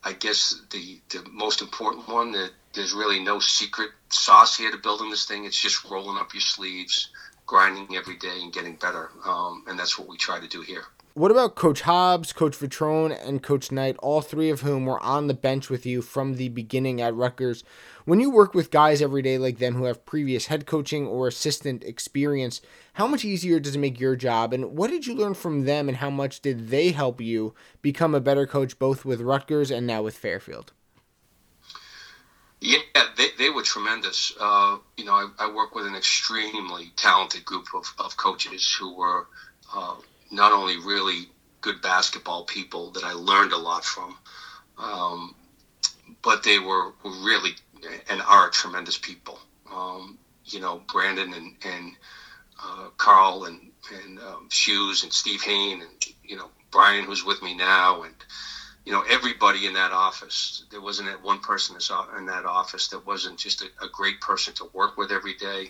I 0.02 0.12
guess 0.12 0.60
the, 0.70 1.00
the 1.10 1.24
most 1.30 1.62
important 1.62 2.08
one 2.08 2.32
that 2.32 2.50
there's 2.74 2.92
really 2.92 3.22
no 3.22 3.38
secret 3.38 3.90
sauce 4.08 4.56
here 4.56 4.72
to 4.72 4.78
building 4.78 5.10
this 5.10 5.26
thing. 5.26 5.44
It's 5.44 5.60
just 5.60 5.84
rolling 5.84 6.18
up 6.18 6.34
your 6.34 6.40
sleeves, 6.40 7.10
grinding 7.46 7.96
every 7.96 8.16
day 8.16 8.40
and 8.42 8.52
getting 8.52 8.74
better. 8.74 9.10
Um, 9.24 9.64
and 9.68 9.78
that's 9.78 9.96
what 9.96 10.08
we 10.08 10.16
try 10.16 10.40
to 10.40 10.48
do 10.48 10.60
here. 10.60 10.84
What 11.14 11.32
about 11.32 11.56
Coach 11.56 11.80
Hobbs, 11.80 12.32
Coach 12.32 12.56
Vetrone, 12.56 13.18
and 13.26 13.42
Coach 13.42 13.72
Knight, 13.72 13.96
all 13.98 14.20
three 14.20 14.48
of 14.48 14.60
whom 14.60 14.86
were 14.86 15.02
on 15.02 15.26
the 15.26 15.34
bench 15.34 15.68
with 15.68 15.84
you 15.84 16.02
from 16.02 16.36
the 16.36 16.50
beginning 16.50 17.00
at 17.00 17.16
Rutgers? 17.16 17.64
When 18.04 18.20
you 18.20 18.30
work 18.30 18.54
with 18.54 18.70
guys 18.70 19.02
every 19.02 19.20
day 19.20 19.36
like 19.36 19.58
them 19.58 19.74
who 19.74 19.84
have 19.84 20.06
previous 20.06 20.46
head 20.46 20.66
coaching 20.66 21.08
or 21.08 21.26
assistant 21.26 21.82
experience, 21.82 22.60
how 22.92 23.08
much 23.08 23.24
easier 23.24 23.58
does 23.58 23.74
it 23.74 23.80
make 23.80 23.98
your 23.98 24.14
job? 24.14 24.52
And 24.52 24.76
what 24.76 24.90
did 24.90 25.04
you 25.04 25.16
learn 25.16 25.34
from 25.34 25.64
them, 25.64 25.88
and 25.88 25.96
how 25.98 26.10
much 26.10 26.42
did 26.42 26.68
they 26.68 26.92
help 26.92 27.20
you 27.20 27.54
become 27.82 28.14
a 28.14 28.20
better 28.20 28.46
coach 28.46 28.78
both 28.78 29.04
with 29.04 29.20
Rutgers 29.20 29.72
and 29.72 29.88
now 29.88 30.02
with 30.02 30.16
Fairfield? 30.16 30.72
Yeah, 32.60 32.78
they, 33.16 33.28
they 33.36 33.50
were 33.50 33.62
tremendous. 33.62 34.32
Uh, 34.38 34.76
you 34.96 35.06
know, 35.06 35.14
I, 35.14 35.28
I 35.40 35.52
work 35.52 35.74
with 35.74 35.86
an 35.86 35.96
extremely 35.96 36.92
talented 36.94 37.44
group 37.44 37.66
of, 37.74 37.92
of 37.98 38.16
coaches 38.16 38.76
who 38.78 38.94
were 38.94 39.26
uh, 39.74 39.96
not 40.30 40.52
only 40.52 40.76
really 40.76 41.28
good 41.60 41.82
basketball 41.82 42.44
people 42.44 42.90
that 42.92 43.04
I 43.04 43.12
learned 43.12 43.52
a 43.52 43.58
lot 43.58 43.84
from, 43.84 44.16
um, 44.78 45.34
but 46.22 46.42
they 46.42 46.58
were 46.58 46.92
really 47.04 47.50
and 48.08 48.20
are 48.22 48.50
tremendous 48.50 48.96
people. 48.96 49.38
Um, 49.72 50.18
you 50.44 50.60
know, 50.60 50.82
Brandon 50.92 51.32
and, 51.32 51.54
and 51.64 51.92
uh, 52.62 52.88
Karl 52.96 53.44
and, 53.44 53.70
and 53.92 54.18
um, 54.18 54.48
Shoes 54.50 55.02
and 55.02 55.12
Steve 55.12 55.42
Hain 55.42 55.80
and, 55.82 56.04
you 56.24 56.36
know, 56.36 56.50
Brian, 56.70 57.04
who's 57.04 57.24
with 57.24 57.42
me 57.42 57.54
now, 57.54 58.02
and 58.02 58.14
you 58.84 58.92
know 58.92 59.02
everybody 59.02 59.66
in 59.66 59.74
that 59.74 59.92
office. 59.92 60.64
There 60.70 60.80
wasn't 60.82 61.08
one 61.22 61.38
person 61.40 61.76
in 62.18 62.26
that 62.26 62.44
office 62.46 62.88
that 62.88 63.06
wasn't 63.06 63.38
just 63.38 63.62
a, 63.62 63.70
a 63.82 63.88
great 63.88 64.20
person 64.20 64.54
to 64.54 64.68
work 64.74 64.92
with 64.96 65.12
every 65.12 65.34
day. 65.34 65.68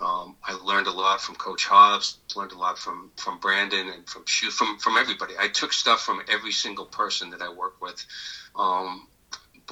Um, 0.00 0.36
I 0.44 0.54
learned 0.54 0.88
a 0.88 0.92
lot 0.92 1.20
from 1.20 1.36
Coach 1.36 1.66
Hobbs, 1.66 2.18
learned 2.36 2.52
a 2.52 2.58
lot 2.58 2.78
from 2.78 3.10
from 3.16 3.38
Brandon 3.38 3.88
and 3.88 4.08
from 4.08 4.24
from 4.50 4.76
from 4.78 4.96
everybody. 4.96 5.34
I 5.38 5.48
took 5.48 5.72
stuff 5.72 6.00
from 6.00 6.20
every 6.28 6.52
single 6.52 6.86
person 6.86 7.30
that 7.30 7.42
I 7.42 7.48
work 7.50 7.74
with. 7.80 8.04
Um, 8.56 9.06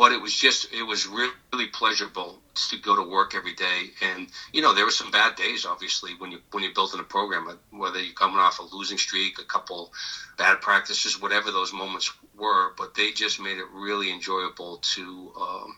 but 0.00 0.12
it 0.12 0.23
was 0.23 0.35
just 0.35 0.73
it 0.73 0.83
was 0.83 1.07
really, 1.07 1.66
pleasurable 1.75 2.40
to 2.54 2.78
go 2.78 2.97
to 2.97 3.02
work 3.02 3.35
every 3.35 3.52
day. 3.52 3.90
And 4.00 4.28
you 4.50 4.62
know 4.62 4.73
there 4.75 4.87
were 4.87 4.90
some 4.90 5.11
bad 5.11 5.37
days 5.37 5.66
obviously 5.66 6.12
when 6.16 6.30
you 6.33 6.38
when 6.52 6.62
you're 6.64 6.73
building 6.73 7.00
a 7.00 7.04
program 7.04 7.59
whether 7.71 8.00
you're 8.00 8.14
coming 8.14 8.38
off 8.38 8.61
a 8.61 8.75
losing 8.75 8.97
streak 8.97 9.38
a 9.38 9.45
couple 9.45 9.92
bad 10.38 10.62
practices 10.62 11.21
whatever 11.21 11.50
those 11.50 11.75
moments 11.75 12.11
were 12.35 12.73
but 12.78 12.95
they 12.95 13.11
just 13.11 13.38
made 13.40 13.59
it 13.59 13.66
really 13.75 14.11
enjoyable 14.11 14.78
to 14.78 15.33
um, 15.38 15.76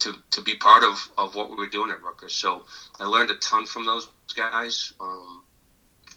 to, 0.00 0.14
to 0.30 0.42
be 0.42 0.54
part 0.54 0.84
of, 0.84 1.10
of 1.16 1.34
what 1.34 1.48
we 1.48 1.56
were 1.56 1.68
doing 1.68 1.90
at 1.90 2.02
Rutgers. 2.02 2.34
So 2.34 2.66
I 3.00 3.04
learned 3.04 3.30
a 3.30 3.34
ton 3.36 3.64
from 3.64 3.86
those 3.86 4.08
guys. 4.36 4.92
Um, 5.00 5.42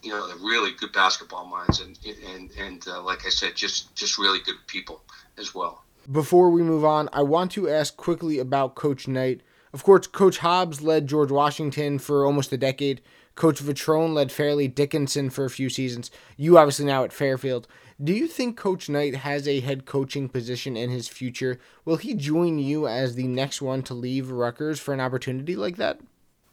you 0.02 0.10
know 0.10 0.26
they're 0.26 0.36
really 0.36 0.72
good 0.72 0.92
basketball 0.92 1.46
minds 1.46 1.80
and 1.80 1.98
and 2.26 2.50
and 2.58 2.86
uh, 2.86 3.00
like 3.00 3.24
I 3.24 3.30
said 3.30 3.54
just 3.54 3.94
just 3.94 4.18
really 4.18 4.40
good 4.44 4.56
people 4.66 5.00
as 5.38 5.54
well 5.54 5.82
before 6.10 6.50
we 6.50 6.62
move 6.62 6.84
on, 6.84 7.08
I 7.12 7.22
want 7.22 7.52
to 7.52 7.68
ask 7.68 7.96
quickly 7.96 8.38
about 8.38 8.74
Coach 8.74 9.06
Knight. 9.06 9.42
Of 9.72 9.84
course, 9.84 10.06
Coach 10.06 10.38
Hobbs 10.38 10.82
led 10.82 11.06
George 11.06 11.30
Washington 11.30 11.98
for 11.98 12.26
almost 12.26 12.52
a 12.52 12.58
decade. 12.58 13.00
Coach 13.34 13.62
Vetrone 13.62 14.12
led 14.12 14.30
Fairleigh 14.30 14.68
Dickinson 14.68 15.30
for 15.30 15.44
a 15.44 15.50
few 15.50 15.70
seasons. 15.70 16.10
You 16.36 16.58
obviously 16.58 16.84
now 16.84 17.04
at 17.04 17.12
Fairfield. 17.12 17.66
Do 18.02 18.12
you 18.12 18.26
think 18.26 18.56
Coach 18.56 18.88
Knight 18.88 19.16
has 19.16 19.46
a 19.46 19.60
head 19.60 19.86
coaching 19.86 20.28
position 20.28 20.76
in 20.76 20.90
his 20.90 21.08
future? 21.08 21.58
Will 21.84 21.96
he 21.96 22.14
join 22.14 22.58
you 22.58 22.86
as 22.86 23.14
the 23.14 23.28
next 23.28 23.62
one 23.62 23.82
to 23.84 23.94
leave 23.94 24.30
Rutgers 24.30 24.80
for 24.80 24.92
an 24.92 25.00
opportunity 25.00 25.56
like 25.56 25.76
that? 25.76 26.00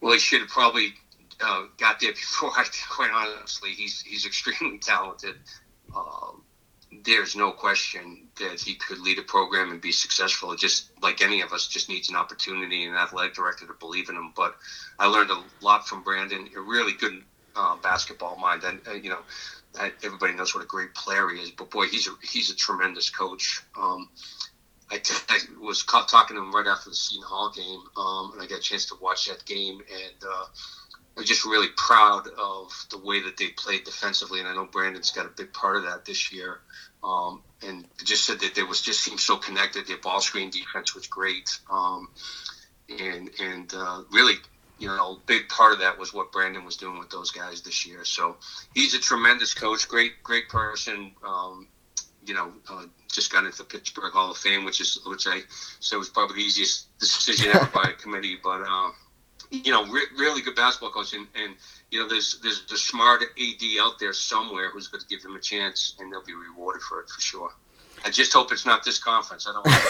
Well, 0.00 0.12
he 0.12 0.18
should 0.18 0.40
have 0.40 0.48
probably 0.48 0.94
uh, 1.40 1.64
got 1.76 2.00
there 2.00 2.12
before. 2.14 2.50
I 2.56 2.64
quite 2.88 3.10
honestly, 3.10 3.70
he's 3.70 4.00
he's 4.00 4.24
extremely 4.24 4.78
talented. 4.82 5.36
Um, 5.94 6.42
there's 7.04 7.36
no 7.36 7.52
question 7.52 8.28
that 8.40 8.60
he 8.60 8.74
could 8.74 8.98
lead 8.98 9.18
a 9.18 9.22
program 9.22 9.70
and 9.70 9.80
be 9.80 9.92
successful. 9.92 10.54
Just 10.54 10.90
like 11.02 11.22
any 11.22 11.40
of 11.40 11.52
us, 11.52 11.68
just 11.68 11.88
needs 11.88 12.08
an 12.08 12.16
opportunity 12.16 12.84
and 12.84 12.94
an 12.94 13.00
athletic 13.00 13.34
director 13.34 13.66
to 13.66 13.74
believe 13.74 14.08
in 14.08 14.16
him. 14.16 14.32
But 14.34 14.54
I 14.98 15.06
learned 15.06 15.30
a 15.30 15.42
lot 15.60 15.86
from 15.86 16.02
Brandon. 16.02 16.48
A 16.56 16.60
really 16.60 16.92
good 16.92 17.22
uh, 17.56 17.76
basketball 17.82 18.36
mind, 18.36 18.64
and 18.64 18.80
uh, 18.86 18.92
you 18.92 19.10
know, 19.10 19.20
everybody 20.02 20.34
knows 20.34 20.54
what 20.54 20.64
a 20.64 20.66
great 20.66 20.94
player 20.94 21.28
he 21.28 21.40
is. 21.40 21.50
But 21.50 21.70
boy, 21.70 21.86
he's 21.86 22.06
a 22.06 22.12
he's 22.22 22.50
a 22.50 22.56
tremendous 22.56 23.10
coach. 23.10 23.62
Um, 23.76 24.08
I, 24.90 24.98
t- 24.98 25.14
I 25.28 25.38
was 25.60 25.84
talking 25.84 26.36
to 26.36 26.42
him 26.42 26.52
right 26.52 26.66
after 26.66 26.90
the 26.90 26.96
Seton 26.96 27.24
Hall 27.24 27.52
game, 27.54 27.80
um, 27.96 28.32
and 28.32 28.42
I 28.42 28.46
got 28.46 28.58
a 28.58 28.62
chance 28.62 28.86
to 28.86 28.96
watch 29.00 29.26
that 29.28 29.44
game, 29.44 29.80
and 29.88 30.24
uh, 30.28 30.44
I'm 31.16 31.24
just 31.24 31.44
really 31.44 31.68
proud 31.76 32.26
of 32.38 32.72
the 32.90 32.98
way 32.98 33.20
that 33.22 33.36
they 33.36 33.48
played 33.48 33.84
defensively, 33.84 34.40
and 34.40 34.48
I 34.48 34.54
know 34.54 34.66
Brandon's 34.66 35.10
got 35.10 35.26
a 35.26 35.30
big 35.36 35.52
part 35.52 35.76
of 35.76 35.84
that 35.84 36.04
this 36.04 36.32
year. 36.32 36.60
Um, 37.02 37.42
and 37.66 37.86
just 38.04 38.24
said 38.24 38.40
that 38.40 38.54
they 38.54 38.62
was 38.62 38.80
just 38.80 39.02
seemed 39.02 39.20
so 39.20 39.36
connected. 39.36 39.86
Their 39.86 39.98
ball 39.98 40.20
screen 40.20 40.50
defense 40.50 40.94
was 40.94 41.06
great, 41.06 41.58
um, 41.70 42.08
and 42.88 43.30
and 43.40 43.72
uh, 43.74 44.02
really, 44.10 44.34
you 44.78 44.88
know, 44.88 45.12
a 45.12 45.18
big 45.26 45.48
part 45.48 45.72
of 45.72 45.78
that 45.80 45.98
was 45.98 46.12
what 46.12 46.32
Brandon 46.32 46.64
was 46.64 46.76
doing 46.76 46.98
with 46.98 47.10
those 47.10 47.30
guys 47.30 47.62
this 47.62 47.86
year. 47.86 48.04
So 48.04 48.36
he's 48.74 48.94
a 48.94 48.98
tremendous 48.98 49.54
coach, 49.54 49.88
great 49.88 50.22
great 50.22 50.48
person. 50.48 51.12
Um, 51.26 51.68
you 52.26 52.34
know, 52.34 52.52
uh, 52.68 52.84
just 53.10 53.32
got 53.32 53.44
into 53.44 53.58
the 53.58 53.64
Pittsburgh 53.64 54.12
Hall 54.12 54.30
of 54.30 54.36
Fame, 54.36 54.64
which 54.64 54.80
is 54.80 54.98
which 55.06 55.26
I 55.26 55.40
said 55.80 55.96
was 55.96 56.10
probably 56.10 56.36
the 56.36 56.42
easiest 56.42 56.98
decision 56.98 57.50
ever 57.54 57.66
by 57.72 57.90
a 57.90 57.92
committee, 58.02 58.36
but. 58.42 58.62
Uh, 58.62 58.90
you 59.50 59.72
know, 59.72 59.84
re- 59.86 60.06
really 60.16 60.42
good 60.42 60.54
basketball 60.54 60.90
coach, 60.90 61.12
and, 61.12 61.26
and 61.34 61.54
you 61.90 62.00
know, 62.00 62.08
there's 62.08 62.38
there's 62.40 62.62
a 62.72 62.76
smart 62.76 63.22
AD 63.22 63.62
out 63.80 63.98
there 63.98 64.12
somewhere 64.12 64.70
who's 64.70 64.88
going 64.88 65.00
to 65.00 65.06
give 65.08 65.22
them 65.22 65.34
a 65.34 65.40
chance, 65.40 65.94
and 65.98 66.12
they'll 66.12 66.24
be 66.24 66.34
rewarded 66.34 66.82
for 66.82 67.00
it 67.00 67.08
for 67.08 67.20
sure. 67.20 67.50
I 68.04 68.10
just 68.10 68.32
hope 68.32 68.52
it's 68.52 68.64
not 68.64 68.84
this 68.84 68.98
conference. 68.98 69.46
I 69.46 69.52
don't 69.52 69.66
want 69.66 69.82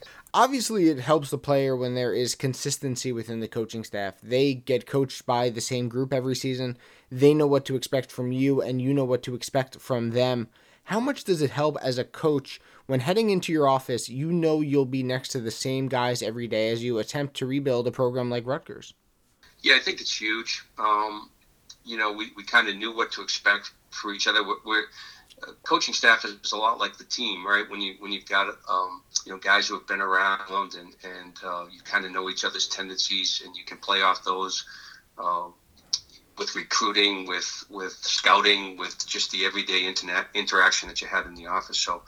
Obviously, 0.34 0.88
it 0.88 0.98
helps 0.98 1.30
the 1.30 1.38
player 1.38 1.76
when 1.76 1.94
there 1.94 2.12
is 2.12 2.34
consistency 2.34 3.12
within 3.12 3.40
the 3.40 3.48
coaching 3.48 3.84
staff. 3.84 4.20
They 4.20 4.54
get 4.54 4.84
coached 4.84 5.24
by 5.24 5.48
the 5.48 5.60
same 5.60 5.88
group 5.88 6.12
every 6.12 6.34
season. 6.34 6.76
They 7.10 7.32
know 7.32 7.46
what 7.46 7.64
to 7.66 7.76
expect 7.76 8.10
from 8.10 8.32
you, 8.32 8.60
and 8.60 8.82
you 8.82 8.92
know 8.92 9.04
what 9.04 9.22
to 9.22 9.34
expect 9.34 9.80
from 9.80 10.10
them. 10.10 10.48
How 10.88 11.00
much 11.00 11.24
does 11.24 11.40
it 11.40 11.50
help 11.50 11.78
as 11.80 11.96
a 11.96 12.04
coach 12.04 12.60
when 12.86 13.00
heading 13.00 13.30
into 13.30 13.52
your 13.52 13.68
office, 13.68 14.08
you 14.08 14.32
know 14.32 14.60
you'll 14.60 14.84
be 14.84 15.02
next 15.02 15.28
to 15.28 15.40
the 15.40 15.50
same 15.50 15.88
guys 15.88 16.20
every 16.20 16.48
day 16.48 16.70
as 16.70 16.82
you 16.82 16.98
attempt 16.98 17.34
to 17.36 17.46
rebuild 17.46 17.86
a 17.86 17.92
program 17.92 18.28
like 18.28 18.46
Rutgers? 18.46 18.92
Yeah, 19.64 19.76
I 19.76 19.78
think 19.78 20.02
it's 20.02 20.20
huge. 20.20 20.62
Um, 20.78 21.30
you 21.84 21.96
know, 21.96 22.12
we, 22.12 22.30
we 22.36 22.44
kind 22.44 22.68
of 22.68 22.76
knew 22.76 22.94
what 22.94 23.12
to 23.12 23.22
expect 23.22 23.72
for 23.90 24.12
each 24.12 24.28
other. 24.28 24.46
We're, 24.46 24.56
we're 24.64 24.84
uh, 25.42 25.52
coaching 25.62 25.94
staff 25.94 26.26
is, 26.26 26.52
a 26.52 26.56
lot 26.56 26.78
like 26.78 26.98
the 26.98 27.04
team, 27.04 27.46
right? 27.46 27.68
When 27.68 27.80
you 27.80 27.94
when 27.98 28.12
you've 28.12 28.28
got 28.28 28.46
um, 28.68 29.02
you 29.24 29.32
know 29.32 29.38
guys 29.38 29.66
who 29.66 29.74
have 29.74 29.86
been 29.86 30.02
around 30.02 30.74
and 30.74 30.94
and 31.02 31.38
uh, 31.42 31.64
you 31.72 31.80
kind 31.82 32.04
of 32.04 32.12
know 32.12 32.28
each 32.28 32.44
other's 32.44 32.68
tendencies 32.68 33.42
and 33.44 33.56
you 33.56 33.64
can 33.64 33.78
play 33.78 34.02
off 34.02 34.22
those. 34.22 34.64
Uh, 35.18 35.48
with 36.36 36.54
recruiting, 36.56 37.26
with 37.26 37.64
with 37.70 37.92
scouting, 37.92 38.76
with 38.76 39.06
just 39.06 39.30
the 39.30 39.44
everyday 39.44 39.86
internet 39.86 40.26
interaction 40.34 40.88
that 40.88 41.00
you 41.00 41.06
have 41.06 41.26
in 41.26 41.34
the 41.34 41.46
office. 41.46 41.78
So, 41.78 42.02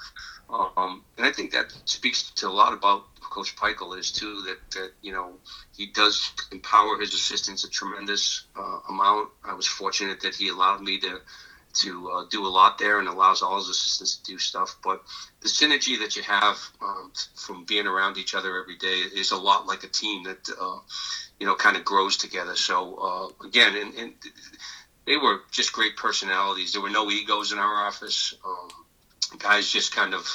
um, 0.49 1.03
and 1.17 1.27
I 1.27 1.33
think 1.33 1.53
that 1.53 1.73
speaks 1.85 2.31
to 2.31 2.49
a 2.49 2.51
lot 2.51 2.73
about 2.73 3.05
Coach 3.21 3.57
Pikiell 3.57 3.99
is 3.99 4.13
too 4.13 4.43
that 4.43 4.59
that 4.73 4.93
you 5.03 5.13
know 5.13 5.35
he 5.77 5.87
does 5.87 6.31
empower 6.53 6.99
his 6.99 7.13
assistants 7.15 7.65
a 7.65 7.71
tremendous 7.71 8.45
uh, 8.57 8.79
amount. 8.89 9.31
I 9.45 9.55
was 9.55 9.67
fortunate 9.67 10.21
that 10.21 10.35
he 10.35 10.49
allowed 10.49 10.83
me 10.83 10.99
to 11.01 11.21
to 11.75 12.11
uh, 12.11 12.25
do 12.31 12.47
a 12.47 12.49
lot 12.49 12.79
there 12.79 12.99
and 12.99 13.09
allows 13.09 13.43
all 13.43 13.57
his 13.57 13.69
assistants 13.69 14.17
to 14.17 14.33
do 14.33 14.39
stuff. 14.39 14.77
But 14.83 15.03
the 15.41 15.49
synergy 15.49 15.99
that 15.99 16.17
you 16.17 16.23
have 16.23 16.57
um, 16.81 17.13
from 17.35 17.65
being 17.65 17.87
around 17.87 18.17
each 18.17 18.35
other 18.35 18.59
every 18.59 18.77
day 18.77 19.01
is 19.15 19.31
a 19.31 19.37
lot 19.37 19.67
like 19.67 19.85
a 19.85 19.89
team 19.89 20.25
that 20.25 20.49
uh, 20.59 20.79
you 21.39 21.47
know 21.47 21.55
kind 21.55 21.77
of 21.77 21.85
grows 21.85 22.17
together. 22.17 22.57
So 22.57 22.95
uh, 22.95 23.47
again, 23.47 23.77
and, 23.77 23.95
and, 23.95 24.13
they 25.07 25.17
were 25.17 25.43
just 25.53 25.73
great 25.73 25.97
personalities. 25.97 26.73
There 26.73 26.83
were 26.83 26.91
no 26.91 27.09
egos 27.13 27.53
in 27.53 27.59
our 27.59 27.87
office. 27.87 28.35
Um, 28.45 28.86
guys 29.47 29.71
just 29.71 29.95
kind 29.95 30.13
of 30.15 30.27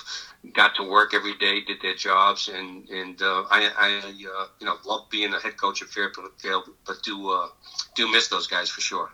got 0.53 0.75
to 0.75 0.83
work 0.83 1.13
every 1.13 1.37
day, 1.37 1.61
did 1.61 1.81
their 1.81 1.95
jobs, 1.95 2.49
and 2.49 2.87
and 2.89 3.21
uh, 3.21 3.43
I, 3.49 3.69
I 3.77 4.07
uh, 4.07 4.45
you 4.59 4.65
know 4.65 4.77
love 4.85 5.09
being 5.09 5.33
a 5.33 5.39
head 5.39 5.57
coach 5.57 5.81
at 5.81 5.89
Fairfield, 5.89 6.69
but 6.85 7.03
do 7.03 7.29
uh, 7.29 7.47
do 7.95 8.09
miss 8.11 8.29
those 8.29 8.47
guys 8.47 8.69
for 8.69 8.81
sure. 8.81 9.11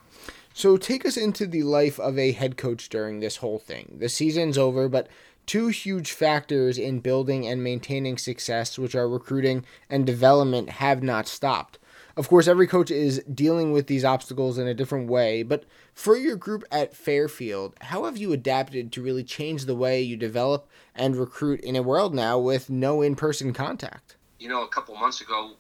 So 0.54 0.78
take 0.78 1.06
us 1.06 1.18
into 1.18 1.46
the 1.46 1.64
life 1.64 2.00
of 2.00 2.18
a 2.18 2.32
head 2.32 2.58
coach 2.58 2.90
during 2.90 3.20
this 3.20 3.38
whole 3.38 3.60
thing. 3.60 3.98
The 4.00 4.10
season's 4.10 4.58
over, 4.58 4.90
but 4.90 5.08
two 5.46 5.68
huge 5.68 6.12
factors 6.12 6.78
in 6.78 7.00
building 7.00 7.48
and 7.48 7.64
maintaining 7.64 8.18
success, 8.18 8.78
which 8.78 8.96
are 8.96 9.08
recruiting 9.08 9.66
and 9.90 10.06
development, 10.06 10.70
have 10.70 11.04
not 11.04 11.28
stopped. 11.28 11.78
Of 12.18 12.30
course, 12.30 12.48
every 12.48 12.66
coach 12.66 12.90
is 12.90 13.24
dealing 13.32 13.72
with 13.72 13.86
these 13.86 14.04
obstacles 14.04 14.58
in 14.58 14.68
a 14.68 14.74
different 14.74 15.08
way, 15.08 15.44
but 15.44 15.66
for 15.94 16.18
your 16.18 16.36
group 16.36 16.64
at 16.72 16.96
Fairfield, 16.96 17.76
how 17.80 18.06
have 18.06 18.18
you 18.18 18.34
adapted 18.34 18.92
to 18.94 19.04
really 19.04 19.24
change 19.24 19.66
the 19.66 19.76
way 19.76 20.02
you 20.02 20.18
develop 20.18 20.68
and 20.96 21.16
recruit 21.16 21.62
in 21.62 21.76
a 21.76 21.84
world 21.84 22.16
now 22.16 22.40
with 22.40 22.72
no 22.72 23.04
in 23.04 23.16
person 23.16 23.54
contact? 23.54 24.16
You 24.40 24.50
know, 24.50 24.64
a 24.64 24.68
couple 24.68 24.96
months 24.96 25.22
ago, 25.22 25.52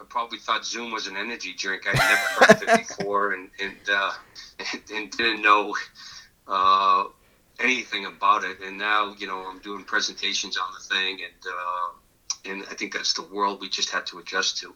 I 0.00 0.04
probably 0.08 0.38
thought 0.38 0.64
Zoom 0.64 0.90
was 0.90 1.06
an 1.06 1.18
energy 1.18 1.52
drink. 1.54 1.82
I'd 1.86 1.96
never 1.98 2.16
heard 2.16 2.62
of 2.62 2.80
it 2.80 2.88
before, 2.98 3.32
and 3.32 3.50
and, 3.62 3.76
uh, 3.86 4.12
and, 4.72 4.82
and 4.94 5.10
didn't 5.10 5.42
know 5.42 5.76
uh, 6.48 7.04
anything 7.60 8.06
about 8.06 8.42
it. 8.42 8.60
And 8.64 8.78
now, 8.78 9.14
you 9.18 9.26
know, 9.26 9.46
I'm 9.46 9.58
doing 9.58 9.84
presentations 9.84 10.56
on 10.56 10.68
the 10.72 10.94
thing, 10.94 11.18
and 11.22 11.44
uh, 11.46 12.52
and 12.52 12.62
I 12.70 12.74
think 12.74 12.94
that's 12.94 13.12
the 13.12 13.22
world 13.22 13.60
we 13.60 13.68
just 13.68 13.90
had 13.90 14.06
to 14.06 14.18
adjust 14.18 14.58
to. 14.58 14.74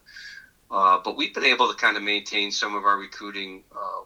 Uh, 0.71 0.99
but 1.05 1.17
we've 1.17 1.35
been 1.35 1.45
able 1.45 1.69
to 1.69 1.75
kind 1.75 1.97
of 1.97 2.03
maintain 2.03 2.51
some 2.51 2.77
of 2.77 2.85
our 2.85 2.97
recruiting, 2.97 3.65
uh, 3.75 4.03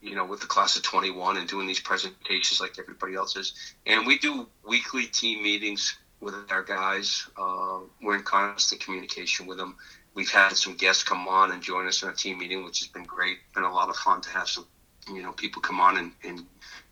you 0.00 0.14
know, 0.14 0.24
with 0.24 0.40
the 0.40 0.46
class 0.46 0.76
of 0.76 0.82
21 0.82 1.36
and 1.36 1.48
doing 1.48 1.66
these 1.66 1.80
presentations 1.80 2.60
like 2.60 2.78
everybody 2.78 3.14
else 3.14 3.34
is. 3.36 3.52
And 3.86 4.06
we 4.06 4.18
do 4.18 4.46
weekly 4.66 5.06
team 5.06 5.42
meetings 5.42 5.96
with 6.20 6.34
our 6.50 6.62
guys. 6.62 7.28
Uh, 7.36 7.80
we're 8.00 8.16
in 8.16 8.22
constant 8.22 8.80
communication 8.80 9.46
with 9.46 9.58
them. 9.58 9.76
We've 10.14 10.30
had 10.30 10.52
some 10.52 10.76
guests 10.76 11.02
come 11.02 11.26
on 11.26 11.50
and 11.50 11.62
join 11.62 11.86
us 11.86 12.02
in 12.02 12.08
a 12.08 12.14
team 12.14 12.38
meeting, 12.38 12.64
which 12.64 12.78
has 12.78 12.88
been 12.88 13.04
great. 13.04 13.38
Been 13.54 13.64
a 13.64 13.72
lot 13.72 13.88
of 13.88 13.96
fun 13.96 14.20
to 14.20 14.30
have 14.30 14.48
some, 14.48 14.66
you 15.12 15.22
know, 15.22 15.32
people 15.32 15.60
come 15.60 15.80
on 15.80 15.96
and, 15.96 16.12
and 16.22 16.44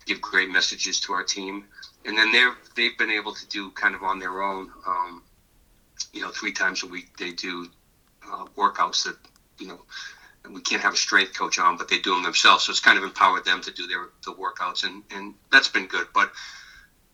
give 0.05 0.19
great 0.19 0.49
messages 0.49 0.99
to 1.01 1.13
our 1.13 1.23
team. 1.23 1.65
And 2.05 2.17
then 2.17 2.31
they're 2.31 2.55
they've 2.75 2.97
been 2.97 3.11
able 3.11 3.33
to 3.33 3.47
do 3.47 3.71
kind 3.71 3.95
of 3.95 4.03
on 4.03 4.19
their 4.19 4.41
own. 4.41 4.71
Um, 4.87 5.23
you 6.13 6.21
know, 6.21 6.31
three 6.31 6.51
times 6.51 6.83
a 6.83 6.87
week 6.87 7.15
they 7.17 7.31
do 7.31 7.67
uh, 8.29 8.45
workouts 8.57 9.03
that 9.05 9.15
you 9.59 9.67
know 9.67 9.79
we 10.49 10.61
can't 10.61 10.81
have 10.81 10.93
a 10.93 10.97
strength 10.97 11.37
coach 11.37 11.59
on, 11.59 11.77
but 11.77 11.87
they 11.87 11.99
do 11.99 12.13
them 12.13 12.23
themselves. 12.23 12.65
So 12.65 12.71
it's 12.71 12.79
kind 12.79 12.97
of 12.97 13.03
empowered 13.03 13.45
them 13.45 13.61
to 13.61 13.71
do 13.71 13.87
their 13.87 14.09
the 14.25 14.33
workouts, 14.33 14.83
and 14.83 15.03
and 15.11 15.33
that's 15.51 15.67
been 15.67 15.87
good. 15.87 16.07
But 16.13 16.31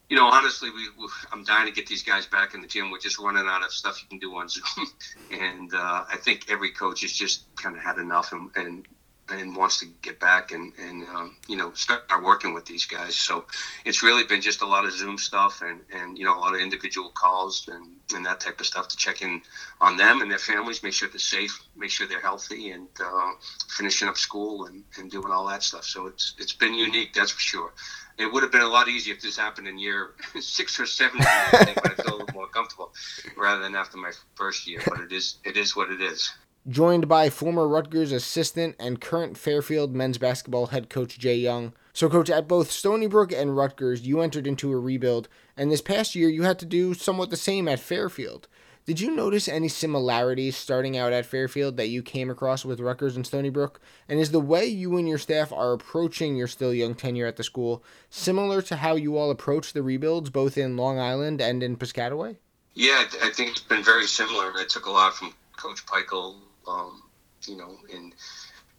you 0.10 0.16
know, 0.16 0.26
honestly, 0.26 0.70
we, 0.70 0.88
we, 0.98 1.10
I'm 1.34 1.44
dying 1.44 1.68
to 1.68 1.74
get 1.74 1.86
these 1.88 2.02
guys 2.02 2.26
back 2.26 2.54
in 2.54 2.62
the 2.62 2.68
gym. 2.68 2.92
We're 2.92 3.00
just 3.00 3.20
running 3.20 3.46
out 3.46 3.64
of 3.64 3.74
stuff 3.74 4.02
you 4.02 4.08
can 4.08 4.20
do 4.20 4.36
on 4.38 4.48
Zoom, 4.48 4.88
and 5.32 5.74
uh, 5.74 6.06
I 6.12 6.18
think 6.18 6.50
every 6.50 6.72
coach 6.72 7.02
has 7.02 7.12
just 7.12 7.44
kind 7.58 7.76
of 7.76 7.82
had 7.82 7.98
enough 7.98 8.32
and, 8.32 8.50
and 8.56 8.88
and 9.30 9.56
wants 9.56 9.80
to 9.80 9.86
get 10.02 10.20
back 10.20 10.52
and 10.52 10.74
and 10.80 11.04
um, 11.10 11.36
you 11.48 11.58
know 11.58 11.72
start 11.74 12.04
working 12.24 12.54
with 12.54 12.66
these 12.66 12.86
guys. 12.86 13.16
So 13.16 13.46
it's 13.86 14.04
really 14.04 14.24
been 14.24 14.42
just 14.42 14.62
a 14.62 14.66
lot 14.66 14.86
of 14.86 14.94
Zoom 14.94 15.18
stuff 15.18 15.62
and 15.62 15.82
and 15.94 16.18
you 16.18 16.26
know 16.26 16.38
a 16.38 16.40
lot 16.40 16.54
of 16.54 16.62
individual 16.62 17.12
calls 17.14 17.68
and 17.72 17.98
and 18.16 18.26
that 18.26 18.40
type 18.40 18.60
of 18.60 18.66
stuff 18.66 18.88
to 18.90 18.98
check 18.98 19.22
in 19.22 19.42
on 19.82 19.98
them 19.98 20.22
and 20.22 20.32
their 20.32 20.40
families, 20.40 20.82
make 20.82 20.94
sure 20.94 21.10
they're 21.10 21.20
safe, 21.20 21.62
make 21.76 21.90
sure 21.90 22.08
they're 22.08 22.22
healthy, 22.22 22.72
and 22.72 22.88
uh, 23.04 23.32
finishing 23.70 24.08
up 24.08 24.18
school 24.18 24.66
and, 24.66 24.84
and 24.98 25.12
doing 25.12 25.32
all 25.32 25.48
that 25.48 25.64
stuff. 25.64 25.84
So 25.84 26.08
it's 26.08 26.34
it's 26.38 26.54
been 26.54 26.74
unique, 26.74 27.14
that's 27.14 27.32
for 27.32 27.42
sure. 27.42 27.74
It 28.18 28.32
would 28.32 28.42
have 28.42 28.52
been 28.52 28.62
a 28.62 28.68
lot 28.68 28.88
easier 28.88 29.14
if 29.14 29.22
this 29.22 29.38
happened 29.38 29.68
in 29.68 29.78
year 29.78 30.14
six 30.40 30.80
or 30.80 30.88
seven, 30.88 31.20
I 31.22 31.66
think, 31.66 31.76
but 31.84 31.92
I 31.92 32.04
feel 32.04 32.16
a 32.16 32.18
little 32.18 32.34
more 32.34 32.48
comfortable 32.48 32.92
rather 33.38 33.62
than 33.62 33.76
after 33.76 33.98
my 33.98 34.12
first 34.36 34.68
year. 34.68 34.82
But 34.88 35.02
it 35.02 35.12
is 35.12 35.38
it 35.44 35.58
is 35.58 35.76
what 35.76 35.92
it 35.92 36.02
is 36.02 36.32
joined 36.68 37.08
by 37.08 37.30
former 37.30 37.68
Rutgers 37.68 38.12
assistant 38.12 38.76
and 38.80 39.00
current 39.00 39.38
Fairfield 39.38 39.96
men's 39.96 40.18
basketball 40.18 40.68
head 40.68 40.90
coach 40.90 41.18
Jay 41.18 41.36
Young. 41.36 41.74
So, 41.94 42.10
coach, 42.10 42.30
at 42.30 42.48
both 42.48 42.70
Stony 42.70 43.08
Brook 43.08 43.32
and 43.32 43.56
Rutgers, 43.56 44.06
you 44.06 44.22
entered 44.22 44.46
into 44.46 44.72
a 44.72 44.80
rebuild, 44.80 45.30
and 45.56 45.72
this 45.72 45.82
past 45.82 46.14
year 46.14 46.30
you 46.30 46.44
had 46.44 46.60
to 46.60 46.66
do 46.66 46.94
somewhat 46.94 47.30
the 47.30 47.38
same 47.38 47.68
at 47.68 47.80
Fairfield. 47.80 48.48
Did 48.86 49.02
you 49.02 49.14
notice 49.14 49.50
any 49.50 49.68
similarities 49.68 50.56
starting 50.56 50.96
out 50.96 51.12
at 51.12 51.26
Fairfield 51.26 51.76
that 51.76 51.90
you 51.90 52.02
came 52.02 52.30
across 52.30 52.64
with 52.64 52.80
Rutgers 52.80 53.18
and 53.18 53.28
Stony 53.28 53.50
Brook? 53.50 53.82
And 54.08 54.18
is 54.18 54.32
the 54.32 54.40
way 54.40 54.66
you 54.66 54.96
and 54.96 55.10
your 55.10 55.18
staff 55.18 55.52
are 55.52 55.74
approaching 55.74 56.38
your 56.38 56.48
still 56.48 56.74
young 56.74 56.96
tenure 56.96 57.26
at 57.26 57.36
the 57.36 57.44
school 57.44 57.84
similar 58.10 58.62
to 58.62 58.78
how 58.78 58.96
you 58.96 59.18
all 59.18 59.30
approach 59.30 59.74
the 59.74 59.84
rebuilds 59.84 60.30
both 60.30 60.58
in 60.58 60.78
Long 60.78 61.00
Island 61.00 61.42
and 61.42 61.62
in 61.62 61.76
Piscataway? 61.76 62.38
Yeah, 62.76 63.04
I 63.22 63.32
think 63.32 63.52
it's 63.52 63.60
been 63.60 63.84
very 63.84 64.06
similar. 64.06 64.54
I 64.56 64.64
took 64.70 64.86
a 64.86 64.92
lot 64.92 65.16
from 65.16 65.34
Coach 65.58 65.86
Pikiell 65.86 66.36
um, 66.68 67.04
you 67.48 67.58
know, 67.58 67.78
and 67.94 68.14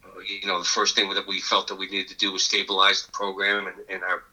uh, 0.04 0.20
you 0.20 0.46
know, 0.46 0.58
the 0.58 0.64
first 0.64 0.94
thing 0.94 1.12
that 1.14 1.26
we 1.26 1.40
felt 1.40 1.68
that 1.68 1.76
we 1.76 1.88
needed 1.88 2.08
to 2.08 2.16
do 2.16 2.32
was 2.32 2.44
stabilize 2.44 3.04
the 3.04 3.12
program, 3.12 3.66
and, 3.66 3.76
and 3.88 4.02
our 4.02 4.24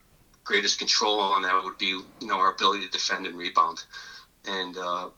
greatest 0.44 0.78
control 0.80 1.20
on 1.20 1.42
that 1.42 1.64
would 1.64 1.78
be, 1.78 1.88
you 1.88 2.28
know, 2.28 2.38
our 2.38 2.54
ability 2.54 2.86
to 2.86 2.92
defend 2.92 3.26
and 3.26 3.36
rebound. 3.36 3.84
And 4.46 4.78
uh, 4.78 5.10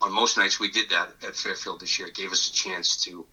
on 0.00 0.12
most 0.12 0.36
nights, 0.36 0.60
we 0.60 0.70
did 0.70 0.90
that 0.90 1.10
at 1.26 1.34
Fairfield 1.34 1.80
this 1.80 1.98
year. 1.98 2.08
It 2.08 2.14
gave 2.14 2.30
us 2.30 2.48
a 2.48 2.52
chance 2.52 3.02
to 3.04 3.26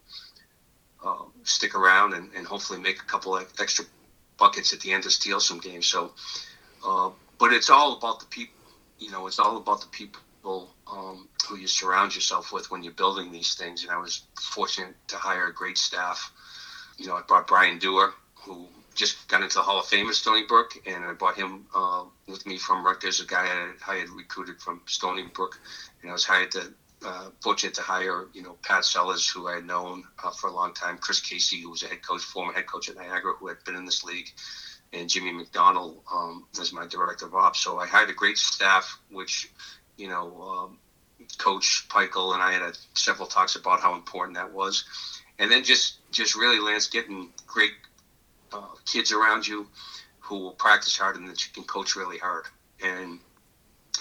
uh, 1.05 1.23
stick 1.43 1.75
around 1.75 2.13
and, 2.13 2.29
and 2.35 2.47
hopefully 2.47 2.79
make 2.79 2.99
a 2.99 3.05
couple 3.05 3.35
of 3.35 3.47
extra 3.59 3.85
buckets 4.39 4.73
at 4.73 4.79
the 4.79 4.91
end 4.91 5.03
to 5.03 5.11
steal 5.11 5.39
some 5.39 5.59
games. 5.59 5.85
So, 5.85 6.11
uh, 6.85 7.11
but 7.39 7.53
it's 7.53 7.69
all 7.69 7.97
about 7.97 8.19
the 8.19 8.25
people. 8.25 8.55
You 8.97 9.11
know, 9.11 9.27
it's 9.27 9.37
all 9.37 9.57
about 9.57 9.81
the 9.81 9.87
people 9.87 10.21
um, 10.45 11.27
who 11.47 11.57
you 11.57 11.67
surround 11.67 12.15
yourself 12.15 12.51
with 12.51 12.69
when 12.71 12.83
you're 12.83 12.93
building 12.93 13.31
these 13.31 13.55
things. 13.55 13.83
And 13.83 13.91
I 13.91 13.97
was 13.97 14.23
fortunate 14.39 14.95
to 15.07 15.17
hire 15.17 15.47
a 15.47 15.53
great 15.53 15.77
staff. 15.77 16.31
You 16.97 17.07
know, 17.07 17.15
I 17.15 17.21
brought 17.27 17.47
Brian 17.47 17.79
Dewar, 17.79 18.13
who 18.35 18.67
just 18.95 19.27
got 19.27 19.41
into 19.41 19.55
the 19.55 19.61
Hall 19.61 19.79
of 19.79 19.85
Fame 19.85 20.07
at 20.09 20.15
Stony 20.15 20.45
Brook, 20.47 20.73
and 20.85 21.03
I 21.03 21.13
brought 21.13 21.35
him 21.35 21.65
uh, 21.73 22.03
with 22.27 22.45
me 22.45 22.57
from 22.57 22.85
Rutgers, 22.85 23.19
a 23.19 23.25
guy 23.25 23.71
I, 23.87 23.95
had 23.95 24.09
recruited 24.09 24.61
from 24.61 24.81
Stony 24.85 25.23
Brook, 25.33 25.59
and 26.01 26.11
I 26.11 26.13
was 26.13 26.25
hired 26.25 26.51
to 26.51 26.73
uh, 27.05 27.29
fortunate 27.41 27.73
to 27.75 27.81
hire, 27.81 28.27
you 28.33 28.43
know, 28.43 28.55
Pat 28.61 28.85
Sellers, 28.85 29.27
who 29.27 29.47
I 29.47 29.55
had 29.55 29.65
known 29.65 30.03
uh, 30.23 30.31
for 30.31 30.47
a 30.47 30.53
long 30.53 30.73
time, 30.73 30.97
Chris 30.97 31.19
Casey, 31.19 31.61
who 31.61 31.71
was 31.71 31.83
a 31.83 31.87
head 31.87 32.01
coach, 32.01 32.21
former 32.21 32.53
head 32.53 32.67
coach 32.67 32.89
at 32.89 32.95
Niagara, 32.95 33.33
who 33.33 33.47
had 33.47 33.57
been 33.65 33.75
in 33.75 33.85
this 33.85 34.03
league, 34.03 34.29
and 34.93 35.09
Jimmy 35.09 35.31
McDonald 35.31 36.01
um, 36.11 36.45
as 36.61 36.71
my 36.71 36.85
director 36.85 37.25
of 37.25 37.35
ops. 37.35 37.59
So 37.59 37.79
I 37.79 37.87
hired 37.87 38.09
a 38.09 38.13
great 38.13 38.37
staff, 38.37 38.99
which, 39.09 39.49
you 39.97 40.07
know, 40.07 40.41
um, 40.41 40.77
Coach 41.37 41.85
Pikiell 41.89 42.33
and 42.33 42.41
I 42.41 42.53
had 42.53 42.77
several 42.93 43.27
talks 43.27 43.55
about 43.55 43.79
how 43.79 43.93
important 43.95 44.35
that 44.35 44.51
was, 44.51 44.83
and 45.39 45.51
then 45.51 45.63
just 45.63 45.97
just 46.11 46.35
really 46.35 46.59
Lance 46.59 46.87
getting 46.87 47.29
great 47.47 47.71
uh, 48.51 48.75
kids 48.85 49.11
around 49.11 49.47
you 49.47 49.67
who 50.19 50.39
will 50.39 50.51
practice 50.51 50.97
hard 50.97 51.15
and 51.15 51.27
that 51.27 51.45
you 51.45 51.51
can 51.53 51.63
coach 51.63 51.95
really 51.95 52.17
hard. 52.17 52.45
And 52.83 53.19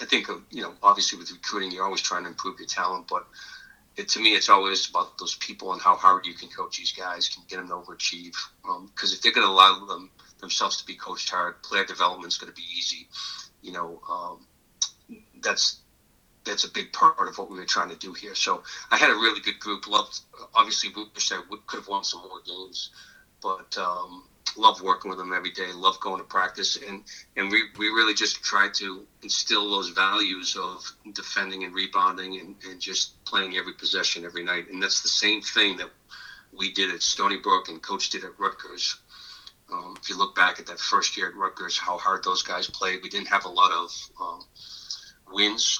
I 0.01 0.05
think 0.05 0.27
you 0.51 0.61
know 0.61 0.73
obviously 0.81 1.17
with 1.17 1.31
recruiting 1.31 1.71
you're 1.71 1.85
always 1.85 2.01
trying 2.01 2.23
to 2.23 2.29
improve 2.29 2.59
your 2.59 2.67
talent, 2.67 3.07
but 3.09 3.25
it, 3.95 4.09
to 4.09 4.19
me 4.19 4.33
it's 4.33 4.49
always 4.49 4.89
about 4.89 5.17
those 5.17 5.35
people 5.35 5.73
and 5.73 5.81
how 5.81 5.95
hard 5.95 6.25
you 6.25 6.33
can 6.33 6.49
coach 6.49 6.77
these 6.77 6.91
guys, 6.91 7.29
can 7.29 7.43
get 7.47 7.57
them 7.57 7.67
to 7.67 7.73
overachieve. 7.73 8.35
Because 8.63 9.11
um, 9.11 9.15
if 9.15 9.21
they're 9.21 9.33
going 9.33 9.47
to 9.47 9.51
allow 9.51 9.85
them 9.85 10.09
themselves 10.39 10.77
to 10.77 10.85
be 10.85 10.95
coached 10.95 11.29
hard, 11.29 11.61
player 11.63 11.85
development 11.85 12.31
is 12.31 12.37
going 12.37 12.51
to 12.51 12.55
be 12.55 12.67
easy. 12.77 13.07
You 13.61 13.71
know, 13.71 14.01
um, 14.09 14.47
that's 15.41 15.82
that's 16.45 16.63
a 16.63 16.69
big 16.69 16.91
part 16.91 17.27
of 17.27 17.37
what 17.37 17.49
we 17.49 17.57
were 17.57 17.65
trying 17.65 17.89
to 17.89 17.95
do 17.95 18.13
here. 18.13 18.35
So 18.35 18.63
I 18.91 18.97
had 18.97 19.09
a 19.09 19.15
really 19.15 19.39
good 19.39 19.59
group. 19.59 19.87
Loved, 19.87 20.21
obviously, 20.53 20.91
wish 21.13 21.31
I 21.31 21.39
could 21.67 21.77
have 21.79 21.87
won 21.87 22.03
some 22.03 22.21
more 22.21 22.41
games, 22.45 22.89
but 23.41 23.77
um, 23.77 24.23
love 24.57 24.81
working 24.81 25.09
with 25.09 25.17
them 25.17 25.33
every 25.33 25.51
day. 25.51 25.71
Love 25.73 25.99
going 25.99 26.19
to 26.19 26.23
practice, 26.25 26.77
and 26.87 27.03
and 27.37 27.51
we, 27.51 27.63
we 27.77 27.87
really 27.87 28.13
just 28.13 28.43
tried 28.43 28.73
to 28.75 29.05
instill 29.21 29.69
those 29.69 29.89
values 29.89 30.55
of 30.55 30.83
defending 31.13 31.63
and 31.63 31.73
rebounding, 31.73 32.39
and, 32.39 32.55
and 32.69 32.79
just 32.79 33.23
playing 33.25 33.55
every 33.55 33.73
possession 33.73 34.25
every 34.25 34.43
night. 34.43 34.69
And 34.69 34.81
that's 34.81 35.01
the 35.01 35.09
same 35.09 35.41
thing 35.41 35.77
that 35.77 35.89
we 36.55 36.71
did 36.73 36.91
at 36.91 37.01
Stony 37.01 37.37
Brook 37.37 37.69
and 37.69 37.81
Coach 37.81 38.09
did 38.09 38.23
at 38.23 38.37
Rutgers. 38.39 38.97
Um, 39.71 39.95
if 39.99 40.09
you 40.09 40.17
look 40.17 40.35
back 40.35 40.59
at 40.59 40.67
that 40.67 40.79
first 40.79 41.17
year 41.17 41.29
at 41.29 41.35
Rutgers, 41.35 41.77
how 41.77 41.97
hard 41.97 42.23
those 42.23 42.43
guys 42.43 42.67
played. 42.69 42.99
We 43.01 43.09
didn't 43.09 43.29
have 43.29 43.45
a 43.45 43.49
lot 43.49 43.71
of 43.71 43.91
um, 44.21 44.41
wins 45.31 45.79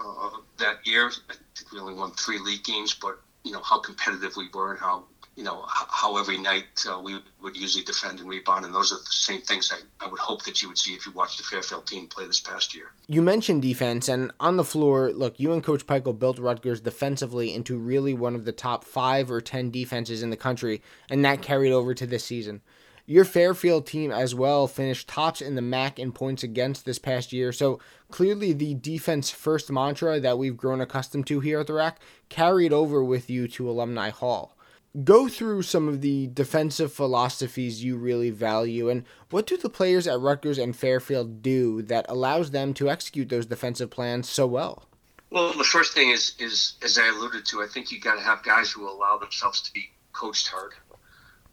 uh, 0.00 0.30
that 0.58 0.86
year. 0.86 1.06
I 1.06 1.34
think 1.56 1.72
we 1.72 1.78
only 1.78 1.94
won 1.94 2.12
three 2.12 2.38
league 2.38 2.64
games, 2.64 2.94
but 2.94 3.20
you 3.44 3.52
know 3.52 3.62
how 3.62 3.78
competitive 3.78 4.36
we 4.36 4.48
were 4.52 4.72
and 4.72 4.80
how 4.80 5.04
you 5.36 5.44
know 5.44 5.64
how 5.66 6.18
every 6.18 6.36
night 6.36 6.84
uh, 6.90 7.00
we 7.00 7.18
would 7.40 7.56
usually 7.56 7.84
defend 7.84 8.20
and 8.20 8.28
rebound, 8.28 8.64
and 8.64 8.74
those 8.74 8.92
are 8.92 8.98
the 8.98 9.10
same 9.10 9.40
things 9.40 9.72
I, 9.72 10.04
I 10.04 10.08
would 10.08 10.20
hope 10.20 10.44
that 10.44 10.60
you 10.60 10.68
would 10.68 10.76
see 10.76 10.92
if 10.92 11.06
you 11.06 11.12
watched 11.12 11.38
the 11.38 11.44
Fairfield 11.44 11.86
team 11.86 12.08
play 12.08 12.26
this 12.26 12.40
past 12.40 12.74
year. 12.74 12.92
You 13.06 13.22
mentioned 13.22 13.62
defense, 13.62 14.08
and 14.08 14.32
on 14.40 14.56
the 14.56 14.64
floor, 14.64 15.12
look, 15.12 15.38
you 15.40 15.52
and 15.52 15.64
Coach 15.64 15.86
Pikiell 15.86 16.18
built 16.18 16.38
Rutgers 16.38 16.80
defensively 16.80 17.54
into 17.54 17.78
really 17.78 18.12
one 18.12 18.34
of 18.34 18.44
the 18.44 18.52
top 18.52 18.84
five 18.84 19.30
or 19.30 19.40
ten 19.40 19.70
defenses 19.70 20.22
in 20.22 20.30
the 20.30 20.36
country, 20.36 20.82
and 21.08 21.24
that 21.24 21.42
carried 21.42 21.72
over 21.72 21.94
to 21.94 22.06
this 22.06 22.24
season. 22.24 22.60
Your 23.06 23.24
Fairfield 23.24 23.86
team 23.86 24.12
as 24.12 24.36
well 24.36 24.68
finished 24.68 25.08
tops 25.08 25.40
in 25.40 25.56
the 25.56 25.62
MAAC 25.62 25.98
in 25.98 26.12
points 26.12 26.44
against 26.44 26.84
this 26.84 27.00
past 27.00 27.32
year. 27.32 27.50
So 27.50 27.80
clearly, 28.10 28.52
the 28.52 28.74
defense 28.74 29.30
first 29.30 29.70
mantra 29.70 30.20
that 30.20 30.38
we've 30.38 30.56
grown 30.56 30.80
accustomed 30.80 31.26
to 31.28 31.40
here 31.40 31.60
at 31.60 31.66
the 31.66 31.72
RAC 31.74 32.00
carried 32.28 32.72
over 32.72 33.02
with 33.02 33.30
you 33.30 33.48
to 33.48 33.68
Alumni 33.68 34.10
Hall. 34.10 34.56
Go 35.04 35.28
through 35.28 35.62
some 35.62 35.88
of 35.88 36.00
the 36.00 36.26
defensive 36.28 36.92
philosophies 36.92 37.84
you 37.84 37.96
really 37.96 38.30
value, 38.30 38.88
and 38.88 39.04
what 39.30 39.46
do 39.46 39.56
the 39.56 39.70
players 39.70 40.06
at 40.06 40.18
Rutgers 40.18 40.58
and 40.58 40.74
Fairfield 40.74 41.42
do 41.42 41.82
that 41.82 42.06
allows 42.08 42.50
them 42.50 42.74
to 42.74 42.90
execute 42.90 43.28
those 43.28 43.46
defensive 43.46 43.90
plans 43.90 44.28
so 44.28 44.46
well? 44.46 44.86
Well, 45.30 45.52
the 45.52 45.62
first 45.62 45.92
thing 45.92 46.10
is, 46.10 46.34
is 46.40 46.74
as 46.82 46.98
I 46.98 47.06
alluded 47.06 47.46
to, 47.46 47.62
I 47.62 47.66
think 47.66 47.92
you 47.92 48.00
got 48.00 48.16
to 48.16 48.20
have 48.20 48.42
guys 48.42 48.72
who 48.72 48.88
allow 48.88 49.16
themselves 49.16 49.62
to 49.62 49.72
be 49.72 49.90
coached 50.12 50.48
hard. 50.48 50.72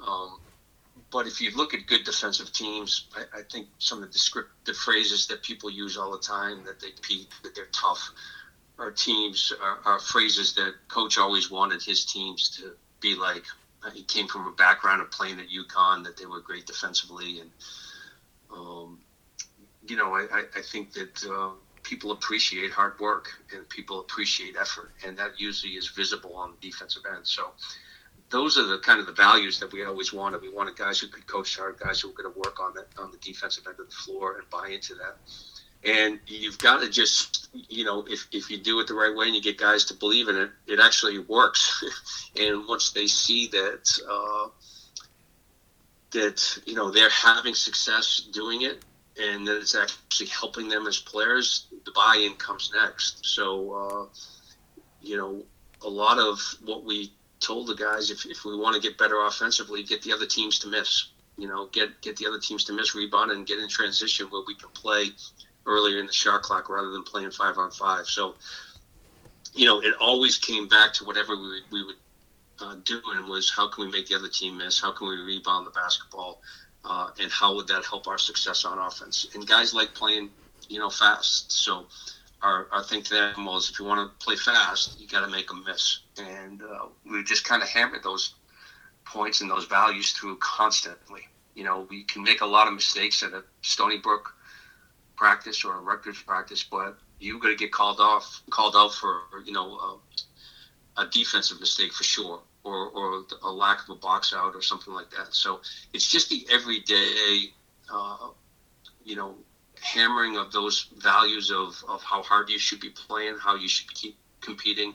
Um, 0.06 0.39
but 1.12 1.26
if 1.26 1.39
you 1.39 1.52
look 1.56 1.74
at 1.74 1.88
good 1.88 2.04
defensive 2.04 2.52
teams, 2.52 3.08
I, 3.15 3.39
I, 3.39 3.41
think 3.52 3.67
some 3.80 4.00
of 4.00 4.08
the 4.08 4.12
descriptive 4.12 4.76
phrases 4.76 5.28
that 5.28 5.41
people 5.41 5.70
use 5.70 5.96
all 5.96 6.12
the 6.12 6.20
time 6.20 6.63
that 6.65 6.80
they 6.80 6.91
compete, 6.91 7.28
that 7.43 7.56
they're 7.56 7.70
tough. 7.72 8.12
our 8.78 8.91
teams 8.91 9.54
are, 9.62 9.80
are 9.86 10.00
phrases 10.00 10.54
that 10.56 10.74
coach 10.89 11.17
always 11.17 11.50
wanted 11.50 11.82
his 11.82 12.06
teams 12.06 12.50
to 12.58 12.74
be 13.00 13.15
like. 13.15 13.43
He 13.93 14.04
came 14.04 14.28
from 14.28 14.48
a 14.48 14.52
background 14.52 15.02
of 15.02 15.12
playing 15.12 15.39
at 15.39 15.46
UConn 15.48 16.04
that 16.04 16.17
they 16.17 16.26
were 16.26 16.41
great 16.41 16.65
defensively, 16.65 17.39
and 17.39 17.50
um, 18.52 19.00
you 19.88 19.96
know, 19.96 20.13
I, 20.13 20.43
I 20.56 20.62
think 20.62 20.91
that 20.93 21.26
uh, 21.32 21.52
people 21.84 22.12
appreciate 22.12 22.72
hard 22.72 23.00
work 23.00 23.30
and 23.56 23.67
people 23.70 24.02
appreciate 24.02 24.56
effort, 24.60 24.91
and 25.06 25.17
that 25.17 25.39
usually 25.39 25.74
is 25.74 25.88
visible 25.88 26.36
on 26.36 26.52
the 26.52 26.70
defensive 26.70 27.04
end. 27.15 27.26
So 27.26 27.52
those 28.30 28.58
are 28.58 28.66
the 28.66 28.80
kind 28.80 29.00
of 29.00 29.06
the 29.06 29.13
values 29.13 29.60
that 29.60 29.72
we 29.72 29.84
always 29.86 30.12
wanted. 30.12 30.42
We 30.42 30.50
wanted 30.50 30.76
guys 30.76 31.00
who 31.00 31.08
could 31.08 31.26
coach 31.28 31.58
hard, 31.58 31.78
guys 31.80 32.02
who 32.02 32.10
were 32.10 32.13
going 32.13 32.34
to 32.34 32.40
work 32.40 32.60
on 32.60 32.74
that 32.76 32.88
on 32.98 33.12
the 33.12 33.18
defensive 33.18 33.66
end 33.68 33.80
of 33.80 33.90
the 33.90 33.96
floor 33.96 34.38
and 34.38 34.50
buy 34.50 34.70
into 34.70 34.96
that. 34.96 35.18
And 35.84 36.20
you've 36.28 36.58
got 36.58 36.82
to 36.82 36.90
just, 36.90 37.50
you 37.54 37.86
know, 37.86 38.06
if, 38.10 38.28
if 38.32 38.50
you 38.50 38.58
do 38.58 38.80
it 38.80 38.88
the 38.88 38.96
right 38.96 39.16
way 39.16 39.28
and 39.28 39.36
you 39.36 39.42
get 39.42 39.58
guys 39.58 39.86
to 39.86 39.94
believe 39.94 40.28
in 40.28 40.36
it, 40.36 40.50
it 40.66 40.80
actually 40.80 41.20
works. 41.20 41.84
and 42.40 42.68
once 42.68 42.92
they 42.92 43.08
see 43.08 43.48
that, 43.48 43.90
uh, 44.10 44.50
that 46.12 46.60
you 46.66 46.74
know 46.74 46.90
they're 46.90 47.10
having 47.10 47.54
success 47.54 48.28
doing 48.34 48.63
it, 48.63 48.84
and 49.20 49.48
that 49.48 49.58
it's 49.58 49.76
actually 49.76 50.28
helping 50.28 50.70
them 50.70 50.88
as 50.88 50.98
players, 50.98 51.68
the 51.86 51.92
buy-in 51.92 52.34
comes 52.36 52.72
next. 52.76 53.26
So, 53.26 53.74
uh, 53.74 54.06
you 55.02 55.18
know, 55.18 55.44
a 55.84 55.90
lot 55.90 56.18
of 56.20 56.40
what 56.66 56.84
we 56.84 57.12
told 57.39 57.67
the 57.67 57.76
guys, 57.76 58.10
if, 58.10 58.26
if 58.26 58.45
we 58.45 58.56
want 58.56 58.76
to 58.76 58.82
get 58.82 58.97
better 58.97 59.26
offensively, 59.26 59.84
get 59.84 60.02
the 60.02 60.13
other 60.13 60.26
teams 60.26 60.60
to 60.60 60.67
miss. 60.67 61.10
You 61.38 61.47
know, 61.47 61.67
get 61.67 62.02
get 62.02 62.17
the 62.17 62.26
other 62.26 62.39
teams 62.39 62.63
to 62.65 62.73
miss 62.73 62.95
rebound 62.95 63.32
and 63.32 63.45
get 63.45 63.60
in 63.60 63.69
transition 63.69 64.26
where 64.28 64.41
we 64.47 64.56
can 64.56 64.69
play 64.69 65.10
earlier 65.67 66.00
in 66.00 66.08
the 66.08 66.13
shot 66.13 66.41
clock 66.41 66.69
rather 66.69 66.89
than 66.89 67.04
playing 67.04 67.32
five 67.32 67.58
on 67.58 67.69
five. 67.69 68.08
So, 68.08 68.36
you 69.54 69.65
know, 69.65 69.80
it 69.82 69.93
always 70.00 70.38
came 70.38 70.67
back 70.67 70.93
to 70.93 71.06
whatever 71.06 71.36
we, 71.36 71.62
we 71.71 71.84
would 71.84 71.95
uh, 72.60 72.76
do 72.86 73.00
and 73.13 73.28
was 73.28 73.52
how 73.52 73.69
can 73.69 73.86
we 73.86 73.91
make 73.91 74.08
the 74.08 74.15
other 74.15 74.30
team 74.30 74.58
miss? 74.58 74.82
How 74.82 74.91
can 74.91 75.08
we 75.08 75.15
rebound 75.17 75.67
the 75.67 75.71
basketball? 75.71 76.41
uh, 76.88 77.10
and 77.19 77.32
how 77.32 77.56
would 77.56 77.67
that 77.67 77.84
help 77.84 78.08
our 78.08 78.17
success 78.17 78.65
on 78.65 78.78
offense? 78.78 79.28
And 79.36 79.45
guys 79.45 79.73
like 79.73 79.93
playing, 79.93 80.30
you 80.69 80.80
know, 80.80 80.89
fast. 80.89 81.52
So 81.52 81.86
our, 82.41 82.67
our 82.71 82.84
thing 82.84 83.04
to 83.04 83.13
them 83.13 83.45
was 83.45 83.69
if 83.69 83.80
you 83.80 83.86
want 83.86 84.10
to 84.10 84.26
play 84.26 84.36
fast, 84.36 85.00
you 85.00 85.08
got 85.08 85.26
to 85.26 85.32
make 85.32 85.47
them 85.47 85.63
miss. 85.65 86.00
And 86.19 86.62
uh, 86.62 86.88
we 87.10 87.23
just 87.23 87.43
kind 87.43 87.62
of 87.62 87.69
hammered 87.69 88.03
those 88.03 88.36
points 89.06 89.41
and 89.41 89.49
those 89.49 89.65
values 89.65 90.12
through 90.12 90.38
constantly. 90.38 91.21
You 91.56 91.63
know, 91.63 91.88
we 91.89 92.03
can 92.03 92.23
make 92.23 92.41
a 92.41 92.45
lot 92.45 92.67
of 92.67 92.73
mistakes 92.73 93.23
at 93.23 93.34
a 93.34 93.43
Stony 93.62 93.97
Brook 93.97 94.34
practice 95.15 95.65
or 95.65 95.77
a 95.77 95.82
Rutgers 95.82 96.21
practice, 96.21 96.63
but 96.63 96.97
you're 97.19 97.39
going 97.39 97.56
to 97.56 97.60
get 97.60 97.71
called 97.71 97.99
off, 97.99 98.41
called 98.49 98.75
out 98.75 98.93
for, 98.93 99.21
you 99.45 99.51
know, 99.51 99.77
uh, 100.97 101.01
a 101.01 101.08
defensive 101.08 101.60
mistake 101.60 101.93
for 101.93 102.03
sure 102.03 102.41
or, 102.63 102.89
or 102.89 103.23
a 103.43 103.51
lack 103.51 103.84
of 103.84 103.89
a 103.89 103.95
box 103.95 104.34
out 104.34 104.53
or 104.56 104.62
something 104.62 104.93
like 104.93 105.10
that. 105.12 105.34
So 105.34 105.62
it's 105.93 106.10
just 106.10 106.30
the 106.30 106.45
everyday, 106.51 107.51
uh, 107.91 108.30
you 109.03 109.15
know, 109.15 109.36
hammering 109.82 110.38
of 110.38 110.51
those 110.51 110.89
values 110.97 111.51
of, 111.51 111.82
of 111.88 112.03
how 112.03 112.21
hard 112.23 112.49
you 112.49 112.60
should 112.60 112.80
be 112.80 112.89
playing, 112.89 113.38
how 113.41 113.56
you 113.56 113.67
should 113.67 113.93
keep 113.93 114.17
competing, 114.41 114.93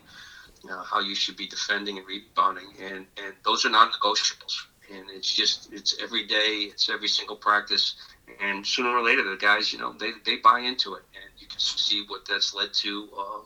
how 0.69 1.01
you 1.01 1.15
should 1.15 1.37
be 1.37 1.47
defending 1.47 1.99
and 1.99 2.07
rebounding, 2.07 2.69
and 2.81 3.07
and 3.17 3.35
those 3.45 3.65
are 3.65 3.71
non-negotiables. 3.71 4.55
And 4.93 5.09
it's 5.11 5.33
just 5.33 5.73
it's 5.73 5.95
every 6.03 6.27
day, 6.27 6.69
it's 6.71 6.89
every 6.89 7.09
single 7.09 7.37
practice, 7.37 7.95
and 8.41 8.67
sooner 8.67 8.91
or 8.91 9.03
later 9.03 9.29
the 9.29 9.37
guys, 9.37 9.73
you 9.73 9.79
know, 9.79 9.93
they 9.99 10.11
they 10.25 10.37
buy 10.37 10.61
into 10.61 10.95
it, 10.95 11.03
and 11.15 11.33
you 11.39 11.47
can 11.47 11.59
see 11.59 12.05
what 12.07 12.27
that's 12.29 12.55
led 12.55 12.73
to. 12.75 13.09
Uh, 13.17 13.41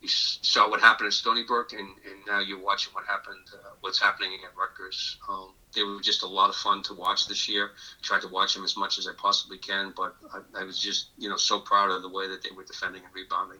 you 0.00 0.08
saw 0.08 0.70
what 0.70 0.80
happened 0.80 1.08
at 1.08 1.12
Stony 1.12 1.42
Brook, 1.42 1.72
and, 1.72 1.80
and 1.80 2.24
now 2.26 2.38
you're 2.38 2.60
watching 2.60 2.92
what 2.92 3.04
happened, 3.04 3.44
uh, 3.52 3.70
what's 3.80 4.00
happening 4.00 4.30
at 4.44 4.56
Rutgers. 4.56 5.18
Um, 5.28 5.54
they 5.74 5.82
were 5.82 6.00
just 6.00 6.22
a 6.22 6.26
lot 6.26 6.48
of 6.48 6.54
fun 6.54 6.82
to 6.84 6.94
watch 6.94 7.26
this 7.26 7.48
year. 7.48 7.70
I 7.74 8.02
Tried 8.02 8.22
to 8.22 8.28
watch 8.28 8.54
them 8.54 8.62
as 8.62 8.76
much 8.76 8.98
as 8.98 9.08
I 9.08 9.12
possibly 9.16 9.58
can, 9.58 9.92
but 9.96 10.14
I, 10.32 10.60
I 10.60 10.64
was 10.64 10.78
just 10.78 11.10
you 11.18 11.28
know 11.28 11.36
so 11.36 11.58
proud 11.60 11.90
of 11.90 12.02
the 12.02 12.08
way 12.08 12.28
that 12.28 12.42
they 12.42 12.50
were 12.54 12.64
defending 12.64 13.02
and 13.04 13.12
rebounding. 13.14 13.58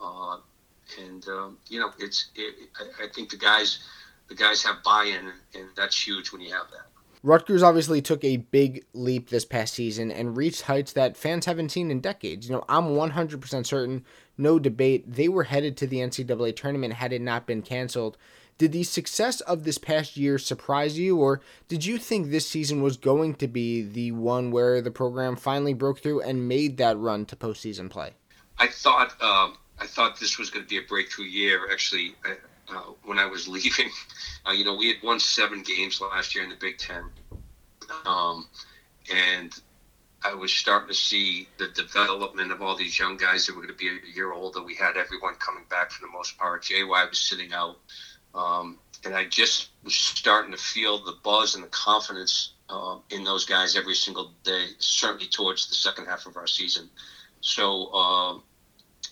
Uh, 0.00 0.38
and 1.00 1.26
um, 1.28 1.58
you 1.68 1.80
know, 1.80 1.90
it's 1.98 2.30
it, 2.34 2.54
I, 2.78 3.04
I 3.04 3.08
think 3.08 3.30
the 3.30 3.36
guys 3.36 3.80
the 4.28 4.34
guys 4.34 4.62
have 4.62 4.82
buy-in, 4.82 5.32
and 5.54 5.68
that's 5.76 6.06
huge 6.06 6.32
when 6.32 6.40
you 6.40 6.52
have 6.52 6.70
that. 6.70 6.86
Rutgers 7.22 7.62
obviously 7.62 8.02
took 8.02 8.22
a 8.22 8.36
big 8.36 8.84
leap 8.92 9.30
this 9.30 9.46
past 9.46 9.72
season 9.72 10.10
and 10.10 10.36
reached 10.36 10.62
heights 10.62 10.92
that 10.92 11.16
fans 11.16 11.46
haven't 11.46 11.70
seen 11.70 11.90
in 11.90 12.00
decades. 12.00 12.46
You 12.46 12.56
know, 12.56 12.64
I'm 12.68 12.88
100% 12.88 13.66
certain, 13.66 14.04
no 14.36 14.58
debate, 14.58 15.10
they 15.10 15.28
were 15.28 15.44
headed 15.44 15.74
to 15.78 15.86
the 15.86 16.00
NCAA 16.00 16.54
tournament 16.54 16.92
had 16.94 17.14
it 17.14 17.22
not 17.22 17.46
been 17.46 17.62
canceled. 17.62 18.18
Did 18.58 18.72
the 18.72 18.84
success 18.84 19.40
of 19.40 19.64
this 19.64 19.78
past 19.78 20.18
year 20.18 20.38
surprise 20.38 20.98
you, 20.98 21.16
or 21.16 21.40
did 21.66 21.86
you 21.86 21.96
think 21.96 22.30
this 22.30 22.46
season 22.46 22.82
was 22.82 22.98
going 22.98 23.36
to 23.36 23.48
be 23.48 23.80
the 23.80 24.12
one 24.12 24.50
where 24.50 24.82
the 24.82 24.90
program 24.90 25.34
finally 25.34 25.72
broke 25.72 26.00
through 26.00 26.20
and 26.20 26.46
made 26.46 26.76
that 26.76 26.98
run 26.98 27.24
to 27.26 27.36
postseason 27.36 27.88
play? 27.88 28.12
I 28.58 28.68
thought 28.68 29.20
um, 29.22 29.56
I 29.78 29.86
thought 29.86 30.18
this 30.20 30.38
was 30.38 30.50
going 30.50 30.64
to 30.64 30.68
be 30.68 30.78
a 30.78 30.82
breakthrough 30.88 31.26
year. 31.26 31.68
Actually, 31.72 32.14
uh, 32.68 32.92
when 33.04 33.18
I 33.18 33.26
was 33.26 33.48
leaving. 33.56 33.90
Uh, 34.46 34.52
you 34.52 34.64
know, 34.64 34.76
we 34.76 34.88
had 34.88 34.96
won 35.02 35.20
seven 35.20 35.62
games 35.62 36.00
last 36.00 36.34
year 36.34 36.44
in 36.44 36.50
the 36.50 36.56
Big 36.56 36.78
Ten, 36.78 37.04
um, 38.06 38.46
and 39.12 39.52
I 40.24 40.34
was 40.34 40.52
starting 40.52 40.88
to 40.88 40.94
see 40.94 41.48
the 41.58 41.68
development 41.68 42.50
of 42.50 42.62
all 42.62 42.76
these 42.76 42.98
young 42.98 43.16
guys 43.16 43.46
that 43.46 43.54
were 43.54 43.62
going 43.62 43.74
to 43.74 43.78
be 43.78 43.88
a 43.88 44.14
year 44.14 44.32
older. 44.32 44.62
We 44.62 44.74
had 44.74 44.96
everyone 44.96 45.34
coming 45.34 45.64
back 45.68 45.90
for 45.90 46.00
the 46.00 46.12
most 46.12 46.38
part. 46.38 46.62
JY 46.64 47.08
was 47.08 47.18
sitting 47.18 47.52
out, 47.52 47.76
um, 48.34 48.78
and 49.04 49.14
I 49.14 49.26
just 49.26 49.68
was 49.82 49.94
starting 49.94 50.52
to 50.52 50.58
feel 50.58 51.04
the 51.04 51.16
buzz 51.22 51.54
and 51.54 51.64
the 51.64 51.68
confidence 51.68 52.54
uh, 52.70 52.96
in 53.10 53.24
those 53.24 53.44
guys 53.44 53.76
every 53.76 53.94
single 53.94 54.32
day. 54.44 54.68
Certainly 54.78 55.26
towards 55.26 55.68
the 55.68 55.74
second 55.74 56.06
half 56.06 56.26
of 56.26 56.38
our 56.38 56.46
season. 56.46 56.88
So, 57.40 57.86
uh, 57.92 58.38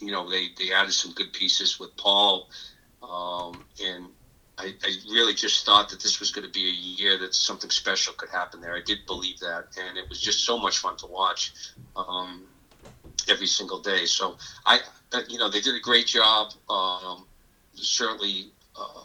you 0.03 0.13
know, 0.13 0.29
they 0.29 0.49
they 0.59 0.73
added 0.73 0.93
some 0.93 1.13
good 1.13 1.33
pieces 1.33 1.79
with 1.79 1.97
Paul 1.97 2.49
um, 3.03 3.65
and 3.83 4.07
I, 4.59 4.75
I, 4.85 4.93
really 5.11 5.35
just 5.35 5.65
thought 5.65 5.89
that 5.89 6.01
this 6.01 6.21
was 6.21 6.31
going 6.31 6.47
to 6.47 6.53
be 6.53 6.69
a 6.69 6.73
year 6.73 7.19
that 7.19 7.35
something 7.35 7.71
special 7.71 8.13
could 8.13 8.29
happen 8.29 8.61
there. 8.61 8.77
I 8.77 8.81
did 8.81 8.99
believe 9.07 9.39
that, 9.41 9.65
and 9.77 9.97
it 9.97 10.09
was 10.09 10.21
just 10.21 10.45
so 10.45 10.57
much 10.57 10.79
fun 10.79 10.97
to 10.99 11.07
watch 11.07 11.53
um, 11.97 12.47
every 13.29 13.47
single 13.47 13.81
day. 13.81 14.05
So 14.05 14.37
I, 14.65 14.81
you 15.29 15.39
know, 15.39 15.49
they 15.49 15.61
did 15.61 15.75
a 15.75 15.81
great 15.81 16.07
job. 16.07 16.53
Um, 16.69 17.27
certainly, 17.75 18.53
uh, 18.77 19.05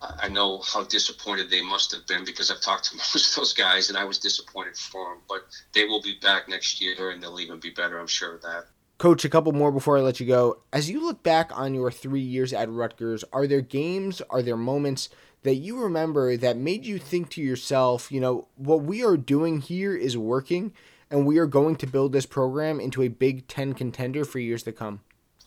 I 0.00 0.28
know 0.28 0.60
how 0.60 0.84
disappointed 0.84 1.50
they 1.50 1.62
must 1.62 1.90
have 1.92 2.06
been 2.06 2.24
because 2.24 2.50
I've 2.50 2.60
talked 2.60 2.84
to 2.90 2.96
most 2.96 3.30
of 3.30 3.34
those 3.36 3.52
guys, 3.52 3.88
and 3.88 3.98
I 3.98 4.04
was 4.04 4.18
disappointed 4.18 4.76
for 4.76 5.14
them. 5.14 5.22
But 5.28 5.40
they 5.72 5.84
will 5.84 6.02
be 6.02 6.14
back 6.20 6.48
next 6.48 6.80
year, 6.80 7.10
and 7.10 7.20
they'll 7.20 7.40
even 7.40 7.58
be 7.58 7.70
better. 7.70 7.98
I'm 7.98 8.06
sure 8.06 8.34
of 8.34 8.42
that. 8.42 8.64
Coach, 9.02 9.24
a 9.24 9.28
couple 9.28 9.50
more 9.50 9.72
before 9.72 9.98
I 9.98 10.00
let 10.00 10.20
you 10.20 10.26
go. 10.26 10.58
As 10.72 10.88
you 10.88 11.04
look 11.04 11.24
back 11.24 11.50
on 11.58 11.74
your 11.74 11.90
three 11.90 12.20
years 12.20 12.52
at 12.52 12.70
Rutgers, 12.70 13.24
are 13.32 13.48
there 13.48 13.60
games, 13.60 14.22
are 14.30 14.42
there 14.42 14.56
moments 14.56 15.08
that 15.42 15.56
you 15.56 15.82
remember 15.82 16.36
that 16.36 16.56
made 16.56 16.86
you 16.86 17.00
think 17.00 17.28
to 17.30 17.42
yourself, 17.42 18.12
you 18.12 18.20
know, 18.20 18.46
what 18.54 18.84
we 18.84 19.04
are 19.04 19.16
doing 19.16 19.60
here 19.60 19.96
is 19.96 20.16
working, 20.16 20.72
and 21.10 21.26
we 21.26 21.38
are 21.38 21.48
going 21.48 21.74
to 21.74 21.86
build 21.88 22.12
this 22.12 22.26
program 22.26 22.78
into 22.78 23.02
a 23.02 23.08
Big 23.08 23.48
Ten 23.48 23.72
contender 23.72 24.24
for 24.24 24.38
years 24.38 24.62
to 24.62 24.70
come? 24.70 25.00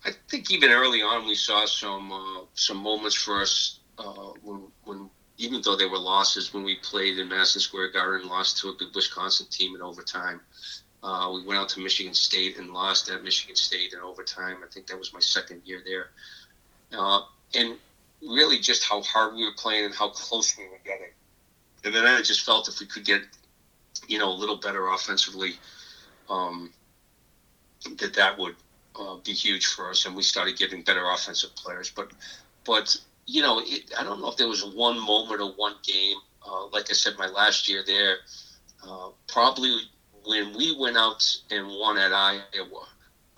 I 0.04 0.12
think 0.28 0.52
even 0.52 0.70
early 0.70 1.02
on 1.02 1.26
we 1.26 1.36
saw 1.36 1.66
some 1.66 2.12
uh, 2.12 2.42
some 2.56 2.76
moments 2.76 3.16
for 3.16 3.42
us 3.42 3.80
uh, 3.98 4.34
when, 4.44 4.64
when 4.84 5.10
even 5.38 5.62
though 5.62 5.78
they 5.78 5.86
were 5.86 5.98
losses 5.98 6.54
when 6.54 6.66
we 6.66 6.76
played 6.84 7.20
in 7.20 7.30
Madison 7.30 7.62
Square 7.62 7.94
Garden, 7.94 8.28
lost 8.28 8.58
to 8.58 8.70
a 8.70 8.74
good 8.74 8.94
Wisconsin 8.94 9.48
team 9.50 9.76
in 9.76 9.82
overtime. 9.82 10.42
Uh, 11.06 11.32
we 11.32 11.46
went 11.46 11.60
out 11.60 11.70
to 11.70 11.80
Michigan 11.80 12.16
State 12.16 12.58
and 12.58 12.72
lost 12.72 13.12
at 13.12 13.24
Michigan 13.24 13.56
State 13.56 13.94
in 13.94 14.00
overtime. 14.00 14.58
I 14.64 14.68
think 14.74 14.88
that 14.88 14.98
was 14.98 15.14
my 15.14 15.20
second 15.20 15.62
year 15.64 15.84
there. 15.86 16.10
Uh, 17.00 17.22
and 17.54 17.78
really 18.28 18.58
just 18.58 18.84
how 18.84 19.04
hard 19.04 19.36
we 19.36 19.44
were 19.44 19.54
playing 19.56 19.86
and 19.86 19.94
how 19.94 20.10
close 20.10 20.58
we 20.58 20.64
were 20.64 20.80
getting. 20.84 21.14
And 21.84 21.94
then 21.94 22.06
I 22.06 22.24
just 22.24 22.44
felt 22.44 22.68
if 22.68 22.80
we 22.80 22.88
could 22.88 23.06
get, 23.06 23.22
you 24.08 24.18
know, 24.18 24.32
a 24.32 24.34
little 24.34 24.56
better 24.56 24.88
offensively, 24.88 25.54
um, 26.28 26.72
that 28.00 28.16
that 28.16 28.40
would 28.40 28.56
uh, 29.00 29.18
be 29.24 29.34
huge 29.34 29.68
for 29.68 29.92
us. 29.92 30.08
And 30.08 30.16
we 30.16 30.24
started 30.24 30.58
getting 30.58 30.82
better 30.82 31.08
offensive 31.12 31.56
players. 31.56 31.92
But, 31.92 32.14
but 32.66 32.98
you 33.28 33.44
know, 33.44 33.62
it, 33.64 33.94
I 33.96 34.04
don't 34.04 34.22
know 34.22 34.30
if 34.30 34.38
there 34.38 34.48
was 34.48 34.66
one 34.66 35.00
moment 35.00 35.40
or 35.40 35.52
one 35.52 35.76
game. 35.84 36.18
Uh, 36.44 36.66
like 36.70 36.90
I 36.90 36.94
said, 36.94 37.14
my 37.20 37.28
last 37.28 37.70
year 37.70 37.84
there, 37.86 38.18
uh, 38.84 39.10
probably 39.28 39.82
when 40.26 40.56
we 40.56 40.76
went 40.78 40.98
out 40.98 41.38
and 41.52 41.68
won 41.68 41.98
at 41.98 42.14
Iowa 42.14 42.88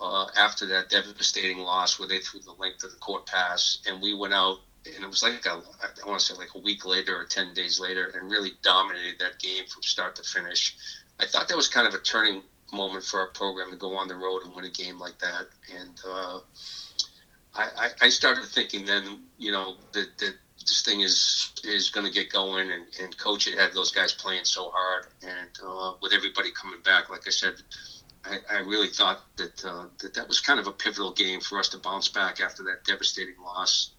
uh, 0.00 0.26
after 0.36 0.66
that 0.66 0.88
devastating 0.88 1.58
loss 1.58 1.98
where 1.98 2.08
they 2.08 2.18
threw 2.18 2.40
the 2.40 2.52
length 2.52 2.84
of 2.84 2.90
the 2.90 2.96
court 2.98 3.26
pass, 3.26 3.78
and 3.86 4.00
we 4.00 4.14
went 4.14 4.34
out 4.34 4.58
and 4.94 5.04
it 5.04 5.08
was 5.08 5.22
like 5.22 5.44
a, 5.46 5.50
I 5.50 6.06
want 6.06 6.20
to 6.20 6.24
say 6.24 6.34
like 6.34 6.54
a 6.54 6.58
week 6.58 6.84
later 6.84 7.16
or 7.16 7.24
10 7.24 7.54
days 7.54 7.80
later 7.80 8.12
and 8.14 8.30
really 8.30 8.52
dominated 8.62 9.18
that 9.20 9.38
game 9.38 9.66
from 9.66 9.82
start 9.82 10.16
to 10.16 10.22
finish. 10.22 10.74
I 11.20 11.26
thought 11.26 11.48
that 11.48 11.56
was 11.56 11.68
kind 11.68 11.86
of 11.86 11.94
a 11.94 11.98
turning 11.98 12.42
moment 12.72 13.04
for 13.04 13.20
our 13.20 13.28
program 13.28 13.70
to 13.70 13.76
go 13.76 13.96
on 13.96 14.08
the 14.08 14.14
road 14.14 14.42
and 14.44 14.54
win 14.54 14.64
a 14.64 14.70
game 14.70 14.98
like 14.98 15.18
that. 15.18 15.46
And 15.74 16.00
uh, 16.06 16.40
I, 17.54 17.88
I 18.02 18.08
started 18.08 18.44
thinking 18.44 18.84
then, 18.84 19.24
you 19.38 19.52
know, 19.52 19.76
that, 19.92 20.16
that 20.18 20.34
this 20.68 20.82
thing 20.82 21.00
is 21.00 21.52
is 21.64 21.90
going 21.90 22.06
to 22.06 22.12
get 22.12 22.30
going, 22.30 22.70
and, 22.70 22.84
and 23.02 23.16
coach 23.18 23.46
had 23.46 23.58
had 23.58 23.72
those 23.72 23.90
guys 23.90 24.12
playing 24.12 24.44
so 24.44 24.70
hard, 24.72 25.06
and 25.22 25.50
uh, 25.66 25.92
with 26.00 26.12
everybody 26.12 26.50
coming 26.50 26.80
back, 26.82 27.10
like 27.10 27.26
I 27.26 27.30
said, 27.30 27.54
I, 28.24 28.38
I 28.50 28.58
really 28.60 28.88
thought 28.88 29.20
that 29.36 29.64
uh, 29.64 29.86
that 30.00 30.14
that 30.14 30.28
was 30.28 30.40
kind 30.40 30.60
of 30.60 30.66
a 30.66 30.72
pivotal 30.72 31.12
game 31.12 31.40
for 31.40 31.58
us 31.58 31.68
to 31.70 31.78
bounce 31.78 32.08
back 32.08 32.40
after 32.40 32.62
that 32.64 32.84
devastating 32.84 33.40
loss 33.42 33.92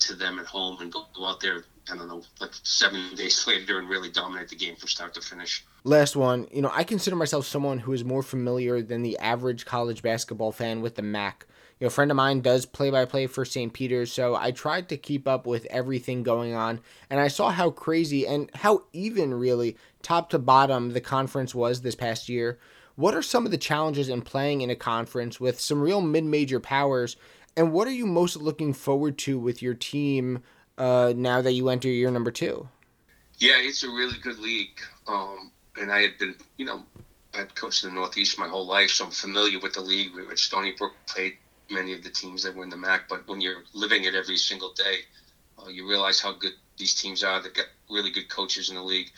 to 0.00 0.14
them 0.14 0.38
at 0.38 0.46
home 0.46 0.80
and 0.80 0.92
go, 0.92 1.06
go 1.14 1.26
out 1.26 1.40
there. 1.40 1.64
I 1.90 1.96
don't 1.96 2.08
know, 2.08 2.22
like 2.40 2.50
seven 2.62 3.14
days 3.16 3.46
later, 3.46 3.78
and 3.78 3.88
really 3.88 4.10
dominate 4.10 4.48
the 4.48 4.56
game 4.56 4.76
from 4.76 4.88
start 4.88 5.14
to 5.14 5.20
finish. 5.20 5.64
Last 5.84 6.16
one, 6.16 6.48
you 6.50 6.62
know, 6.62 6.70
I 6.72 6.82
consider 6.82 7.14
myself 7.14 7.46
someone 7.46 7.78
who 7.78 7.92
is 7.92 8.04
more 8.04 8.22
familiar 8.22 8.80
than 8.80 9.02
the 9.02 9.18
average 9.18 9.66
college 9.66 10.02
basketball 10.02 10.50
fan 10.50 10.80
with 10.80 10.94
the 10.94 11.02
MAAC. 11.02 11.42
You 11.80 11.86
know, 11.86 11.88
a 11.88 11.90
friend 11.90 12.10
of 12.10 12.16
mine 12.16 12.40
does 12.40 12.66
play 12.66 12.90
by 12.90 13.04
play 13.04 13.26
for 13.26 13.44
St. 13.44 13.72
Peter's, 13.72 14.12
so 14.12 14.36
I 14.36 14.52
tried 14.52 14.88
to 14.90 14.96
keep 14.96 15.26
up 15.26 15.46
with 15.46 15.66
everything 15.66 16.22
going 16.22 16.54
on, 16.54 16.80
and 17.10 17.18
I 17.20 17.28
saw 17.28 17.50
how 17.50 17.70
crazy 17.70 18.26
and 18.26 18.50
how 18.54 18.84
even 18.92 19.34
really 19.34 19.76
top 20.02 20.30
to 20.30 20.38
bottom 20.38 20.92
the 20.92 21.00
conference 21.00 21.54
was 21.54 21.82
this 21.82 21.94
past 21.94 22.28
year. 22.28 22.58
What 22.96 23.14
are 23.14 23.22
some 23.22 23.44
of 23.44 23.50
the 23.50 23.58
challenges 23.58 24.08
in 24.08 24.22
playing 24.22 24.60
in 24.60 24.70
a 24.70 24.76
conference 24.76 25.40
with 25.40 25.60
some 25.60 25.80
real 25.80 26.00
mid 26.00 26.24
major 26.24 26.60
powers, 26.60 27.16
and 27.56 27.72
what 27.72 27.88
are 27.88 27.92
you 27.92 28.06
most 28.06 28.36
looking 28.36 28.72
forward 28.72 29.18
to 29.18 29.38
with 29.38 29.60
your 29.60 29.74
team 29.74 30.42
uh, 30.78 31.12
now 31.16 31.42
that 31.42 31.52
you 31.52 31.68
enter 31.68 31.88
year 31.88 32.10
number 32.10 32.30
two? 32.30 32.68
Yeah, 33.38 33.54
it's 33.56 33.82
a 33.82 33.88
really 33.88 34.18
good 34.22 34.38
league. 34.38 34.80
Um, 35.08 35.50
and 35.80 35.90
I 35.90 36.02
had 36.02 36.18
been, 36.18 36.36
you 36.56 36.66
know, 36.66 36.84
I'd 37.34 37.54
coached 37.54 37.84
in 37.84 37.90
the 37.90 37.96
Northeast 37.96 38.38
my 38.38 38.48
whole 38.48 38.66
life, 38.66 38.90
so 38.90 39.06
I'm 39.06 39.10
familiar 39.10 39.58
with 39.58 39.74
the 39.74 39.80
league. 39.80 40.14
We 40.14 40.26
at 40.28 40.38
Stony 40.38 40.72
Brook 40.78 40.92
played 41.06 41.36
many 41.70 41.92
of 41.92 42.02
the 42.02 42.10
teams 42.10 42.42
that 42.42 42.54
win 42.54 42.68
the 42.68 42.76
MAAC, 42.76 43.02
but 43.08 43.26
when 43.26 43.40
you're 43.40 43.62
living 43.72 44.04
it 44.04 44.14
every 44.14 44.36
single 44.36 44.72
day, 44.72 44.98
uh, 45.58 45.68
you 45.68 45.88
realize 45.88 46.20
how 46.20 46.32
good 46.32 46.52
these 46.76 46.94
teams 46.94 47.22
are. 47.22 47.40
They've 47.40 47.52
got 47.52 47.66
really 47.88 48.10
good 48.10 48.28
coaches 48.28 48.68
in 48.68 48.76
the 48.76 48.82
league. 48.82 49.10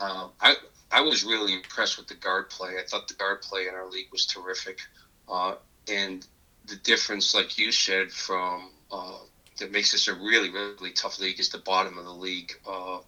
Uh, 0.00 0.28
I 0.40 0.54
I 0.90 1.00
was 1.00 1.24
really 1.24 1.52
impressed 1.52 1.98
with 1.98 2.06
the 2.06 2.14
guard 2.14 2.48
play. 2.50 2.74
I 2.78 2.86
thought 2.86 3.08
the 3.08 3.14
guard 3.14 3.42
play 3.42 3.66
in 3.66 3.74
our 3.74 3.88
league 3.88 4.08
was 4.12 4.26
terrific, 4.26 4.80
uh, 5.28 5.56
and 5.88 6.26
the 6.66 6.76
difference, 6.76 7.34
like 7.34 7.58
you 7.58 7.72
said, 7.72 8.10
from 8.10 8.70
uh, 8.90 9.18
that 9.58 9.72
makes 9.72 9.92
this 9.92 10.08
a 10.08 10.14
really 10.14 10.50
really 10.50 10.92
tough 10.92 11.18
league 11.18 11.40
is 11.40 11.48
the 11.48 11.58
bottom 11.58 11.98
of 11.98 12.04
the 12.04 12.12
league 12.12 12.52
uh, 12.66 12.98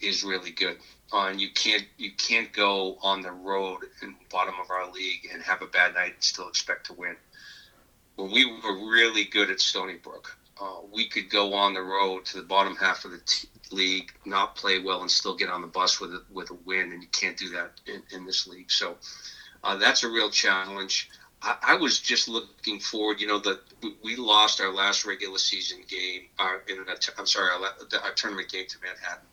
is 0.00 0.22
really 0.22 0.50
good. 0.50 0.76
Uh, 1.12 1.26
and 1.26 1.40
you 1.40 1.50
can't 1.50 1.84
you 1.98 2.12
can't 2.12 2.52
go 2.52 2.96
on 3.02 3.22
the 3.22 3.32
road 3.32 3.80
in 4.02 4.10
the 4.10 4.24
bottom 4.30 4.54
of 4.62 4.70
our 4.70 4.90
league 4.92 5.28
and 5.32 5.42
have 5.42 5.62
a 5.62 5.66
bad 5.66 5.94
night 5.94 6.14
and 6.14 6.22
still 6.22 6.48
expect 6.48 6.86
to 6.86 6.94
win 6.94 7.16
when 8.22 8.32
we 8.32 8.44
were 8.44 8.88
really 8.88 9.24
good 9.24 9.50
at 9.50 9.60
Stony 9.60 9.94
Brook, 9.94 10.36
uh, 10.60 10.80
we 10.92 11.06
could 11.08 11.28
go 11.28 11.54
on 11.54 11.74
the 11.74 11.82
road 11.82 12.24
to 12.26 12.36
the 12.36 12.44
bottom 12.44 12.76
half 12.76 13.04
of 13.04 13.10
the 13.10 13.20
t- 13.26 13.48
league, 13.72 14.12
not 14.24 14.54
play 14.54 14.78
well, 14.78 15.00
and 15.00 15.10
still 15.10 15.34
get 15.34 15.48
on 15.48 15.60
the 15.60 15.66
bus 15.66 16.00
with 16.00 16.10
a, 16.10 16.22
with 16.32 16.50
a 16.50 16.54
win. 16.64 16.92
And 16.92 17.02
you 17.02 17.08
can't 17.08 17.36
do 17.36 17.50
that 17.50 17.72
in, 17.86 18.02
in 18.14 18.24
this 18.24 18.46
league. 18.46 18.70
So 18.70 18.96
uh, 19.64 19.76
that's 19.76 20.04
a 20.04 20.08
real 20.08 20.30
challenge. 20.30 21.10
I, 21.42 21.56
I, 21.62 21.74
was 21.76 21.98
just 21.98 22.28
looking 22.28 22.78
forward. 22.78 23.20
You 23.20 23.26
know 23.26 23.40
that 23.40 23.58
we 24.04 24.14
lost 24.14 24.60
our 24.60 24.72
last 24.72 25.04
regular 25.04 25.38
season 25.38 25.78
game. 25.88 26.22
Uh, 26.38 26.58
in 26.68 26.78
a, 26.78 26.96
I'm 27.18 27.26
sorry, 27.26 27.50
our, 27.50 28.00
our 28.04 28.12
tournament 28.14 28.50
game 28.50 28.66
to 28.68 28.76
Manhattan. 28.80 29.26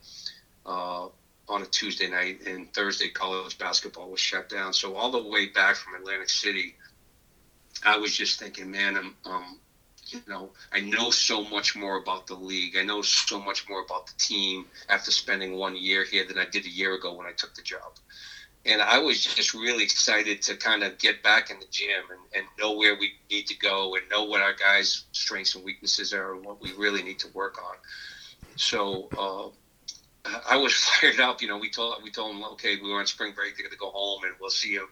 Uh, 0.65 1.07
on 1.47 1.63
a 1.63 1.65
Tuesday 1.65 2.07
night, 2.07 2.41
and 2.45 2.71
Thursday 2.73 3.09
college 3.09 3.57
basketball 3.57 4.09
was 4.09 4.19
shut 4.19 4.49
down. 4.49 4.71
So 4.71 4.95
all 4.95 5.11
the 5.11 5.23
way 5.23 5.47
back 5.47 5.75
from 5.75 5.95
Atlantic 5.95 6.29
City, 6.29 6.75
I 7.83 7.97
was 7.97 8.15
just 8.15 8.39
thinking, 8.39 8.71
man, 8.71 8.97
I'm, 8.97 9.15
um, 9.25 9.59
you 10.07 10.21
know, 10.27 10.51
I 10.71 10.79
know 10.79 11.11
so 11.11 11.43
much 11.43 11.75
more 11.75 11.97
about 11.97 12.27
the 12.27 12.35
league. 12.35 12.75
I 12.77 12.83
know 12.83 13.01
so 13.01 13.39
much 13.39 13.67
more 13.69 13.81
about 13.81 14.07
the 14.07 14.13
team 14.17 14.65
after 14.89 15.11
spending 15.11 15.53
one 15.53 15.75
year 15.75 16.03
here 16.03 16.25
than 16.25 16.37
I 16.37 16.45
did 16.45 16.65
a 16.65 16.69
year 16.69 16.93
ago 16.95 17.13
when 17.13 17.27
I 17.27 17.31
took 17.31 17.53
the 17.55 17.61
job. 17.61 17.93
And 18.65 18.81
I 18.81 18.97
was 18.99 19.23
just 19.23 19.53
really 19.53 19.83
excited 19.83 20.41
to 20.43 20.55
kind 20.55 20.83
of 20.83 20.97
get 20.97 21.23
back 21.23 21.49
in 21.49 21.59
the 21.59 21.65
gym 21.71 22.03
and, 22.11 22.19
and 22.35 22.45
know 22.59 22.73
where 22.73 22.95
we 22.99 23.13
need 23.29 23.47
to 23.47 23.57
go 23.57 23.95
and 23.95 24.07
know 24.09 24.23
what 24.23 24.41
our 24.41 24.53
guys' 24.53 25.05
strengths 25.11 25.55
and 25.55 25.63
weaknesses 25.63 26.13
are 26.13 26.33
and 26.35 26.43
what 26.43 26.61
we 26.61 26.73
really 26.73 27.01
need 27.01 27.19
to 27.19 27.29
work 27.29 27.57
on. 27.63 27.75
So 28.57 29.09
uh, 29.17 30.29
I 30.49 30.57
was 30.57 30.73
fired 31.01 31.19
up. 31.21 31.41
You 31.41 31.47
know, 31.47 31.57
we 31.57 31.69
told 31.69 32.03
we 32.03 32.11
told 32.11 32.35
them, 32.35 32.43
okay, 32.53 32.75
we 32.81 32.89
were 32.89 32.99
on 32.99 33.05
spring 33.05 33.33
break. 33.33 33.55
They're 33.55 33.63
going 33.63 33.71
to 33.71 33.77
go 33.77 33.91
home, 33.91 34.23
and 34.25 34.33
we'll 34.41 34.49
see 34.49 34.71
you 34.71 34.87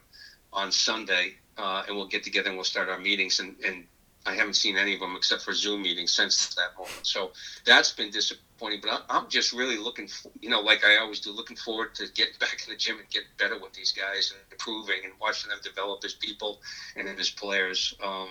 on 0.54 0.72
Sunday 0.72 1.36
uh, 1.58 1.84
and 1.88 1.96
we'll 1.96 2.08
get 2.08 2.24
together 2.24 2.50
and 2.50 2.58
we'll 2.58 2.66
start 2.66 2.90
our 2.90 3.00
meetings. 3.00 3.40
And, 3.40 3.56
and 3.66 3.86
I 4.26 4.36
haven't 4.36 4.56
seen 4.56 4.78
any 4.78 4.94
of 4.94 5.00
them 5.00 5.16
except 5.16 5.44
for 5.44 5.54
Zoom 5.54 5.84
meetings 5.84 6.12
since 6.12 6.54
that 6.56 6.78
moment. 6.78 7.06
So 7.06 7.32
that's 7.66 7.92
been 7.92 8.12
disappointing. 8.12 8.82
But 8.82 9.06
I'm 9.10 9.30
just 9.30 9.54
really 9.54 9.78
looking, 9.78 10.08
for, 10.08 10.30
you 10.42 10.50
know, 10.50 10.60
like 10.60 10.84
I 10.86 10.98
always 10.98 11.20
do, 11.20 11.32
looking 11.32 11.58
forward 11.58 11.96
to 11.96 12.08
getting 12.14 12.34
back 12.40 12.64
in 12.66 12.74
the 12.74 12.78
gym 12.78 13.00
and 13.00 13.10
getting 13.10 13.30
better 13.38 13.60
with 13.60 13.74
these 13.74 13.94
guys 13.94 14.32
and 14.32 14.52
improving 14.52 14.98
and 15.04 15.14
watching 15.22 15.50
them 15.50 15.60
develop 15.64 16.04
as 16.04 16.14
people 16.14 16.60
and 16.96 17.08
as 17.08 17.30
players. 17.30 17.96
Um, 18.04 18.30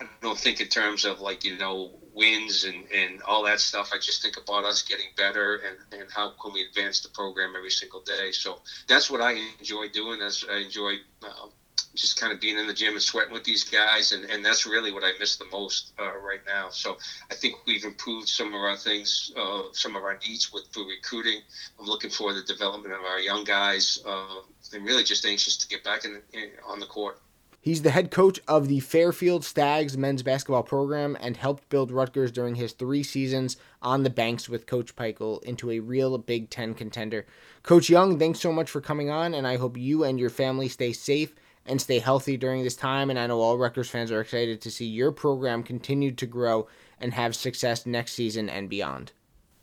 I 0.00 0.06
don't 0.20 0.38
think 0.38 0.60
in 0.60 0.68
terms 0.68 1.04
of 1.04 1.20
like 1.20 1.44
you 1.44 1.56
know 1.58 1.92
wins 2.14 2.64
and, 2.64 2.84
and 2.92 3.22
all 3.22 3.44
that 3.44 3.60
stuff. 3.60 3.90
I 3.92 3.98
just 3.98 4.22
think 4.22 4.36
about 4.36 4.64
us 4.64 4.82
getting 4.82 5.06
better 5.16 5.56
and, 5.66 6.00
and 6.00 6.10
how 6.10 6.32
can 6.42 6.52
we 6.52 6.62
advance 6.62 7.00
the 7.00 7.08
program 7.10 7.54
every 7.56 7.70
single 7.70 8.00
day. 8.00 8.32
So 8.32 8.60
that's 8.88 9.10
what 9.10 9.20
I 9.20 9.38
enjoy 9.58 9.88
doing. 9.88 10.20
As 10.20 10.44
I 10.50 10.58
enjoy 10.58 10.94
uh, 11.22 11.48
just 11.94 12.18
kind 12.18 12.32
of 12.32 12.40
being 12.40 12.56
in 12.56 12.66
the 12.66 12.72
gym 12.72 12.94
and 12.94 13.02
sweating 13.02 13.32
with 13.32 13.44
these 13.44 13.64
guys, 13.64 14.12
and, 14.12 14.24
and 14.24 14.44
that's 14.44 14.66
really 14.66 14.92
what 14.92 15.04
I 15.04 15.12
miss 15.18 15.36
the 15.36 15.44
most 15.52 15.92
uh, 16.00 16.16
right 16.18 16.40
now. 16.46 16.70
So 16.70 16.96
I 17.30 17.34
think 17.34 17.56
we've 17.66 17.84
improved 17.84 18.28
some 18.28 18.48
of 18.48 18.54
our 18.54 18.76
things, 18.76 19.32
uh, 19.36 19.64
some 19.72 19.96
of 19.96 20.02
our 20.02 20.18
needs 20.26 20.52
with 20.52 20.64
for 20.72 20.84
recruiting. 20.84 21.40
I'm 21.78 21.86
looking 21.86 22.10
for 22.10 22.32
the 22.32 22.42
development 22.42 22.94
of 22.94 23.00
our 23.00 23.18
young 23.18 23.44
guys, 23.44 24.02
uh, 24.06 24.40
and 24.72 24.84
really 24.84 25.04
just 25.04 25.26
anxious 25.26 25.56
to 25.58 25.68
get 25.68 25.84
back 25.84 26.04
in, 26.04 26.22
in 26.32 26.50
on 26.66 26.80
the 26.80 26.86
court. 26.86 27.20
He's 27.60 27.82
the 27.82 27.90
head 27.90 28.10
coach 28.10 28.40
of 28.48 28.66
the 28.66 28.80
Fairfield 28.80 29.44
Stags 29.44 29.96
men's 29.96 30.24
basketball 30.24 30.64
program 30.64 31.16
and 31.20 31.36
helped 31.36 31.68
build 31.68 31.92
Rutgers 31.92 32.32
during 32.32 32.56
his 32.56 32.72
three 32.72 33.04
seasons 33.04 33.56
on 33.80 34.02
the 34.02 34.10
banks 34.10 34.48
with 34.48 34.66
Coach 34.66 34.96
Pikiell 34.96 35.40
into 35.44 35.70
a 35.70 35.78
real 35.78 36.18
Big 36.18 36.50
Ten 36.50 36.74
contender. 36.74 37.24
Coach 37.62 37.88
Young, 37.88 38.18
thanks 38.18 38.40
so 38.40 38.50
much 38.50 38.68
for 38.68 38.80
coming 38.80 39.10
on, 39.10 39.32
and 39.32 39.46
I 39.46 39.58
hope 39.58 39.76
you 39.76 40.02
and 40.02 40.18
your 40.18 40.30
family 40.30 40.68
stay 40.68 40.92
safe 40.92 41.36
and 41.66 41.80
stay 41.80 41.98
healthy 41.98 42.36
during 42.36 42.62
this 42.62 42.76
time. 42.76 43.10
And 43.10 43.18
I 43.18 43.26
know 43.26 43.40
all 43.40 43.58
Rutgers 43.58 43.88
fans 43.88 44.10
are 44.10 44.20
excited 44.20 44.60
to 44.60 44.70
see 44.70 44.86
your 44.86 45.12
program 45.12 45.62
continue 45.62 46.12
to 46.12 46.26
grow 46.26 46.66
and 47.00 47.12
have 47.14 47.36
success 47.36 47.86
next 47.86 48.12
season 48.12 48.48
and 48.48 48.68
beyond. 48.68 49.12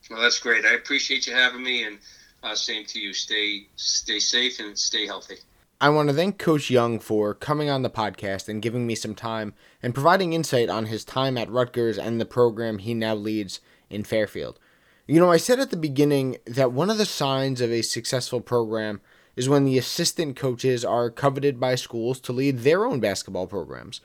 Well, 0.09 0.21
that's 0.21 0.39
great. 0.39 0.65
I 0.65 0.73
appreciate 0.73 1.27
you 1.27 1.33
having 1.33 1.63
me, 1.63 1.83
and 1.83 1.99
uh, 2.41 2.55
same 2.55 2.85
to 2.85 2.99
you. 2.99 3.13
Stay 3.13 3.67
stay 3.75 4.19
safe 4.19 4.59
and 4.59 4.77
stay 4.77 5.05
healthy. 5.05 5.35
I 5.81 5.89
want 5.89 6.09
to 6.09 6.15
thank 6.15 6.37
Coach 6.37 6.69
Young 6.69 6.99
for 6.99 7.33
coming 7.33 7.69
on 7.69 7.83
the 7.83 7.89
podcast 7.89 8.49
and 8.49 8.61
giving 8.61 8.85
me 8.85 8.95
some 8.95 9.15
time 9.15 9.53
and 9.81 9.93
providing 9.93 10.33
insight 10.33 10.69
on 10.69 10.87
his 10.87 11.05
time 11.05 11.37
at 11.37 11.49
Rutgers 11.49 11.97
and 11.97 12.19
the 12.19 12.25
program 12.25 12.79
he 12.79 12.93
now 12.93 13.15
leads 13.15 13.61
in 13.89 14.03
Fairfield. 14.03 14.59
You 15.07 15.19
know, 15.21 15.31
I 15.31 15.37
said 15.37 15.59
at 15.59 15.69
the 15.69 15.77
beginning 15.77 16.37
that 16.45 16.73
one 16.73 16.89
of 16.89 16.97
the 16.97 17.05
signs 17.05 17.61
of 17.61 17.71
a 17.71 17.81
successful 17.81 18.41
program 18.41 18.99
is 19.39 19.47
when 19.47 19.63
the 19.63 19.77
assistant 19.77 20.35
coaches 20.35 20.83
are 20.83 21.09
coveted 21.09 21.61
by 21.61 21.73
schools 21.73 22.19
to 22.19 22.33
lead 22.33 22.59
their 22.59 22.83
own 22.85 22.99
basketball 22.99 23.47
programs. 23.47 24.01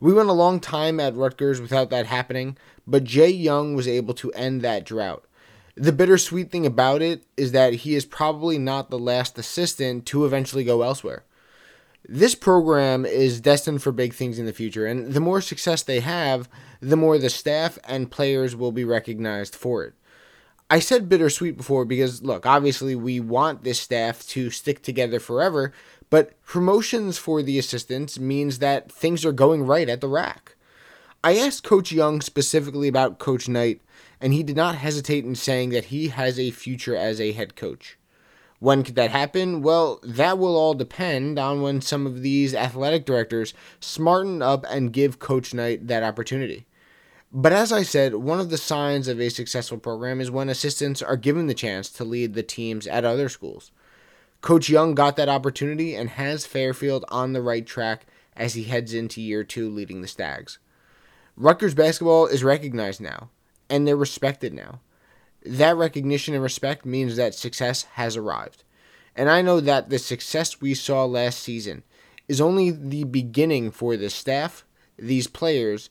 We 0.00 0.14
went 0.14 0.30
a 0.30 0.32
long 0.32 0.60
time 0.60 0.98
at 0.98 1.14
Rutgers 1.14 1.60
without 1.60 1.90
that 1.90 2.06
happening, 2.06 2.56
but 2.86 3.04
Jay 3.04 3.28
Young 3.28 3.74
was 3.74 3.86
able 3.86 4.14
to 4.14 4.32
end 4.32 4.62
that 4.62 4.86
drought. 4.86 5.26
The 5.74 5.92
bittersweet 5.92 6.50
thing 6.50 6.64
about 6.64 7.02
it 7.02 7.24
is 7.36 7.52
that 7.52 7.74
he 7.74 7.96
is 7.96 8.06
probably 8.06 8.56
not 8.56 8.88
the 8.88 8.98
last 8.98 9.38
assistant 9.38 10.06
to 10.06 10.24
eventually 10.24 10.64
go 10.64 10.80
elsewhere. 10.80 11.22
This 12.08 12.34
program 12.34 13.04
is 13.04 13.42
destined 13.42 13.82
for 13.82 13.92
big 13.92 14.14
things 14.14 14.38
in 14.38 14.46
the 14.46 14.54
future, 14.54 14.86
and 14.86 15.12
the 15.12 15.20
more 15.20 15.42
success 15.42 15.82
they 15.82 16.00
have, 16.00 16.48
the 16.80 16.96
more 16.96 17.18
the 17.18 17.28
staff 17.28 17.78
and 17.84 18.10
players 18.10 18.56
will 18.56 18.72
be 18.72 18.84
recognized 18.84 19.54
for 19.54 19.84
it. 19.84 19.92
I 20.70 20.80
said 20.80 21.08
bittersweet 21.08 21.56
before 21.56 21.86
because, 21.86 22.22
look, 22.22 22.44
obviously 22.44 22.94
we 22.94 23.20
want 23.20 23.64
this 23.64 23.80
staff 23.80 24.26
to 24.28 24.50
stick 24.50 24.82
together 24.82 25.18
forever, 25.18 25.72
but 26.10 26.42
promotions 26.44 27.16
for 27.16 27.42
the 27.42 27.58
assistants 27.58 28.18
means 28.18 28.58
that 28.58 28.92
things 28.92 29.24
are 29.24 29.32
going 29.32 29.64
right 29.64 29.88
at 29.88 30.02
the 30.02 30.08
RAC. 30.08 30.56
I 31.24 31.36
asked 31.36 31.64
Coach 31.64 31.90
Young 31.90 32.20
specifically 32.20 32.86
about 32.86 33.18
Coach 33.18 33.48
Knight, 33.48 33.80
and 34.20 34.34
he 34.34 34.42
did 34.42 34.56
not 34.56 34.76
hesitate 34.76 35.24
in 35.24 35.34
saying 35.34 35.70
that 35.70 35.86
he 35.86 36.08
has 36.08 36.38
a 36.38 36.50
future 36.50 36.94
as 36.94 37.18
a 37.18 37.32
head 37.32 37.56
coach. 37.56 37.98
When 38.60 38.82
could 38.82 38.96
that 38.96 39.10
happen? 39.10 39.62
Well, 39.62 40.00
that 40.02 40.38
will 40.38 40.56
all 40.56 40.74
depend 40.74 41.38
on 41.38 41.62
when 41.62 41.80
some 41.80 42.06
of 42.06 42.22
these 42.22 42.54
athletic 42.54 43.06
directors 43.06 43.54
smarten 43.80 44.42
up 44.42 44.66
and 44.68 44.92
give 44.92 45.18
Coach 45.18 45.54
Knight 45.54 45.86
that 45.86 46.02
opportunity. 46.02 46.66
But 47.30 47.52
as 47.52 47.72
I 47.72 47.82
said, 47.82 48.14
one 48.14 48.40
of 48.40 48.48
the 48.48 48.56
signs 48.56 49.06
of 49.06 49.20
a 49.20 49.28
successful 49.28 49.78
program 49.78 50.20
is 50.20 50.30
when 50.30 50.48
assistants 50.48 51.02
are 51.02 51.16
given 51.16 51.46
the 51.46 51.54
chance 51.54 51.90
to 51.90 52.04
lead 52.04 52.34
the 52.34 52.42
teams 52.42 52.86
at 52.86 53.04
other 53.04 53.28
schools. 53.28 53.70
Coach 54.40 54.70
Young 54.70 54.94
got 54.94 55.16
that 55.16 55.28
opportunity 55.28 55.94
and 55.94 56.10
has 56.10 56.46
Fairfield 56.46 57.04
on 57.08 57.32
the 57.32 57.42
right 57.42 57.66
track 57.66 58.06
as 58.36 58.54
he 58.54 58.64
heads 58.64 58.94
into 58.94 59.20
year 59.20 59.44
two 59.44 59.68
leading 59.68 60.00
the 60.00 60.08
Stags. 60.08 60.58
Rutgers 61.36 61.74
basketball 61.74 62.26
is 62.26 62.42
recognized 62.42 63.00
now, 63.00 63.30
and 63.68 63.86
they're 63.86 63.96
respected 63.96 64.54
now. 64.54 64.80
That 65.44 65.76
recognition 65.76 66.34
and 66.34 66.42
respect 66.42 66.86
means 66.86 67.16
that 67.16 67.34
success 67.34 67.82
has 67.94 68.16
arrived. 68.16 68.64
And 69.14 69.28
I 69.28 69.42
know 69.42 69.60
that 69.60 69.90
the 69.90 69.98
success 69.98 70.60
we 70.60 70.74
saw 70.74 71.04
last 71.04 71.40
season 71.40 71.82
is 72.26 72.40
only 72.40 72.70
the 72.70 73.04
beginning 73.04 73.70
for 73.70 73.96
this 73.96 74.14
staff, 74.14 74.64
these 74.96 75.26
players, 75.26 75.90